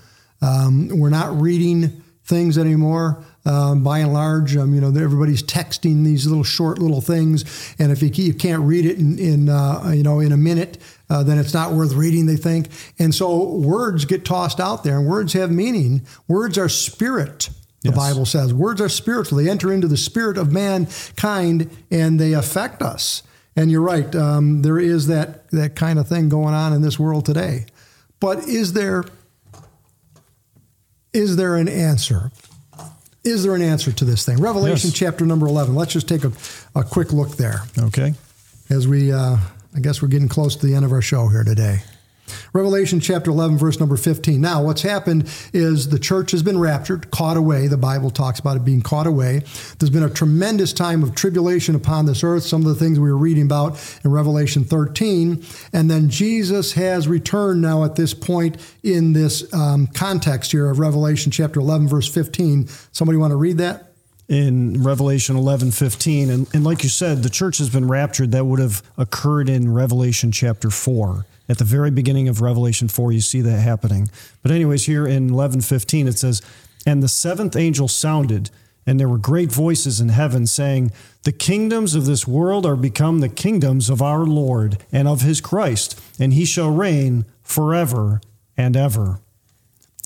[0.41, 3.23] Um, we're not reading things anymore.
[3.45, 7.93] Um, by and large, um, you know, everybody's texting these little short little things, and
[7.93, 10.77] if you, you can't read it in, in uh, you know in a minute,
[11.09, 12.25] uh, then it's not worth reading.
[12.25, 12.67] They think,
[12.99, 16.05] and so words get tossed out there, and words have meaning.
[16.27, 17.49] Words are spirit.
[17.83, 17.95] The Yes.
[17.95, 19.37] Bible says words are spiritual.
[19.37, 23.23] They enter into the spirit of mankind and they affect us.
[23.55, 24.13] And you're right.
[24.15, 27.65] Um, there is that that kind of thing going on in this world today.
[28.19, 29.05] But is there
[31.17, 32.31] is there an answer?
[33.23, 34.37] Is there an answer to this thing?
[34.39, 34.97] Revelation Yes.
[34.97, 35.75] chapter number eleven.
[35.75, 36.31] Let's just take a,
[36.75, 38.13] a quick look there Okay.
[38.69, 39.37] as we, uh,
[39.75, 41.81] I guess we're getting close to the end of our show here today.
[42.53, 44.39] Revelation chapter 11, verse number 15.
[44.39, 47.67] Now, what's happened is the church has been raptured, caught away.
[47.67, 49.43] The Bible talks about it being caught away.
[49.79, 53.11] There's been a tremendous time of tribulation upon this earth, some of the things we
[53.11, 55.43] were reading about in Revelation 13.
[55.73, 60.79] And then Jesus has returned now at this point in this um, context here of
[60.79, 62.67] Revelation chapter 11, verse 15.
[62.91, 63.83] Somebody want to read that?
[64.29, 66.29] in Revelation 11, 15.
[66.29, 68.31] And, and like you said, the church has been raptured.
[68.31, 71.25] That would have occurred in Revelation chapter 4.
[71.49, 74.09] At the very beginning of Revelation 4, you see that happening.
[74.41, 76.41] But, anyways, here in 11, 15, it says,
[76.85, 78.49] And the seventh angel sounded,
[78.85, 80.91] and there were great voices in heaven saying,
[81.23, 85.41] The kingdoms of this world are become the kingdoms of our Lord and of his
[85.41, 88.21] Christ, and he shall reign forever
[88.57, 89.19] and ever.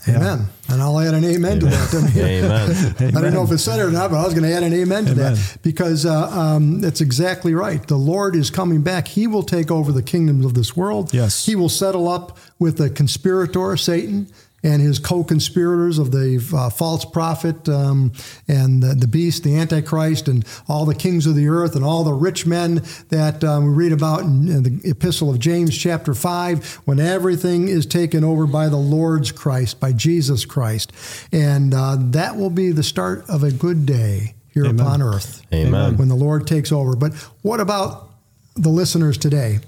[0.07, 0.47] Amen.
[0.69, 1.93] And I'll add an amen, to that.
[2.15, 3.15] Amen.
[3.15, 4.63] I don't know if it said it or not, but I was going to add
[4.63, 5.33] an amen to Amen.
[5.35, 7.85] that because uh, um, that's exactly right.
[7.87, 9.07] The Lord is coming back.
[9.07, 11.13] He will take over the kingdoms of this world.
[11.13, 11.45] Yes.
[11.45, 14.27] He will settle up with the conspirator, Satan,
[14.63, 18.11] and his co-conspirators of the uh, false prophet um,
[18.47, 22.03] and the, the, beast, the antichrist, and all the kings of the earth and all
[22.03, 26.13] the rich men that um, we read about in, in, the epistle of James, chapter
[26.13, 30.91] five, when everything is taken over by the Lord's Christ, by Jesus Christ,
[31.31, 34.85] and uh, that will be the start of a good day here Amen.
[34.85, 35.45] upon earth.
[35.53, 35.97] Amen.
[35.97, 36.95] When the Lord takes over.
[36.95, 38.09] But what about
[38.55, 39.59] the listeners today?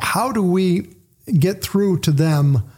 [0.00, 0.88] How do we
[1.38, 2.70] get through to them?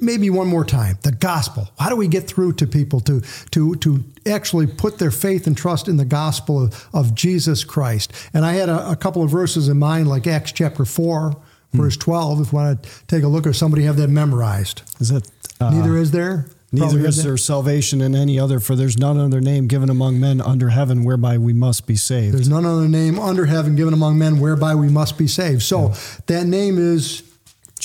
[0.00, 3.20] Maybe one more time the gospel how do we get through to people to
[3.50, 8.12] to to actually put their faith and trust in the gospel of, of jesus christ
[8.34, 11.78] and i had a, a couple of verses in mind like acts chapter 4 hmm.
[11.78, 15.08] verse 12 if you want to take a look or somebody have that memorized is
[15.08, 15.28] that
[15.60, 19.40] uh, neither is there Neither is there salvation in any other, for there's none other
[19.40, 22.34] name given among men under heaven whereby we must be saved.
[22.34, 25.62] There's none other name under heaven given among men whereby we must be saved.
[25.62, 25.96] So yeah.
[26.26, 27.22] that name is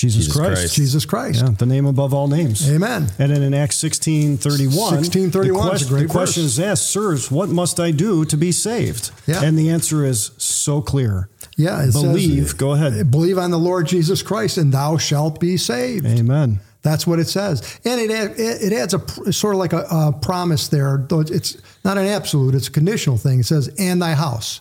[0.02, 0.60] Jesus, Jesus Christ.
[0.60, 0.74] Christ.
[0.74, 1.42] Jesus Christ.
[1.42, 2.68] Yeah, the name above all names.
[2.68, 3.06] Amen.
[3.20, 7.30] And then in Acts 16 31, 16, 31 the, question, the question is asked, Sirs,
[7.30, 9.12] what must I do to be saved?
[9.28, 9.44] Yeah.
[9.44, 11.28] And the answer is so clear.
[11.56, 11.86] Yeah.
[11.92, 13.12] believe, says, go ahead.
[13.12, 16.04] Believe on the Lord Jesus Christ, and thou shalt be saved.
[16.04, 16.58] Amen.
[16.82, 17.78] That's what it says.
[17.84, 21.96] And it, it adds a sort of like a, a promise there, though it's not
[21.96, 23.38] an absolute, it's a conditional thing.
[23.38, 24.60] It says, and thy house.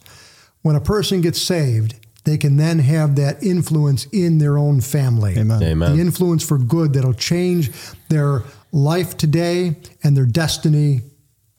[0.61, 5.37] When a person gets saved, they can then have that influence in their own family.
[5.37, 5.61] Amen.
[5.63, 5.95] Amen.
[5.95, 7.71] The influence for good that'll change
[8.09, 11.01] their life today and their destiny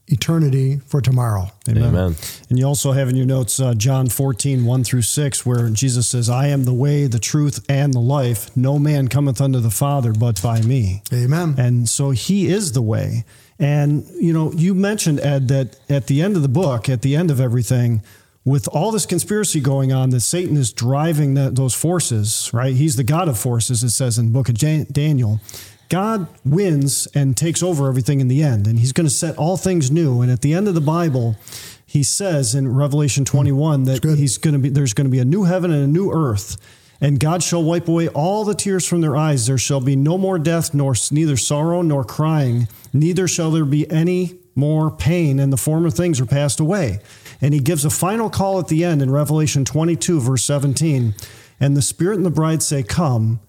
[0.09, 1.51] eternity for tomorrow.
[1.69, 1.85] Amen.
[1.85, 2.17] Amen.
[2.51, 6.09] And you also have in your notes uh, John 14, 1 through 6, where Jesus
[6.09, 8.55] says, I am the way, the truth, and the life.
[8.57, 11.03] No man cometh unto the Father but by me.
[11.13, 11.55] Amen.
[11.57, 13.25] And so he is the way.
[13.59, 17.17] And, you know, you mentioned, Ed, that at the end of the book, at the
[17.17, 18.03] end of everything,
[18.45, 22.75] with all this conspiracy going on, that Satan is driving that, those forces, right?
[22.75, 25.41] He's the God of forces, it says in the book of Daniel.
[25.89, 29.57] God wins and takes over everything in the end, and he's going to set all
[29.57, 30.23] things new.
[30.23, 31.37] And at the end of the Bible,
[31.85, 35.25] he says in Revelation 21 that he's going to be there's going to be a
[35.25, 36.57] new heaven and a new earth.
[37.03, 39.47] And God shall wipe away all the tears from their eyes.
[39.47, 43.91] There shall be no more death, nor neither sorrow nor crying, neither shall there be
[43.91, 47.01] any more pain, and the former things are passed away.
[47.43, 51.15] And he gives a final call at the end in Revelation 22, verse 17.
[51.59, 53.41] And the Spirit and the bride say, Come,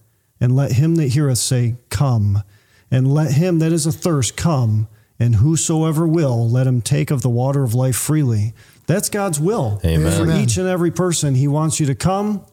[0.42, 2.44] and let him that heareth say, Come,
[2.92, 4.88] and let him that is athirst come,
[5.20, 8.54] and whosoever will, let him take of the water of life freely.
[8.88, 10.12] That's God's will Amen.
[10.12, 11.36] for each and every person.
[11.36, 12.46] He wants you to come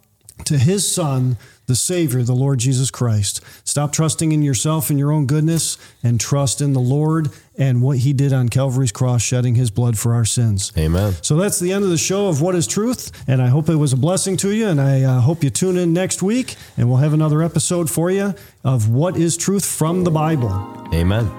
[0.44, 1.36] to his Son
[1.70, 3.40] the Savior, the Lord Jesus Christ.
[3.62, 7.98] Stop trusting in yourself and your own goodness and trust in the Lord and what
[7.98, 10.72] He did on Calvary's cross, shedding His blood for our sins.
[10.76, 11.14] Amen.
[11.22, 13.12] So that's the end of the show of What is Truth.
[13.28, 14.66] And I hope it was a blessing to you.
[14.66, 18.10] And I uh, hope you tune in next week and we'll have another episode for
[18.10, 20.50] you of What is Truth from the Bible.
[20.92, 21.30] Amen.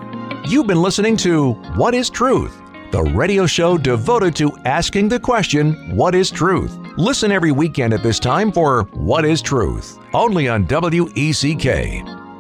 [0.48, 2.58] You've been listening to What is Truth,
[2.92, 6.78] the radio show devoted to asking the question, What is Truth?
[6.98, 12.31] Listen every weekend at this time for What is Truth, only on WECK.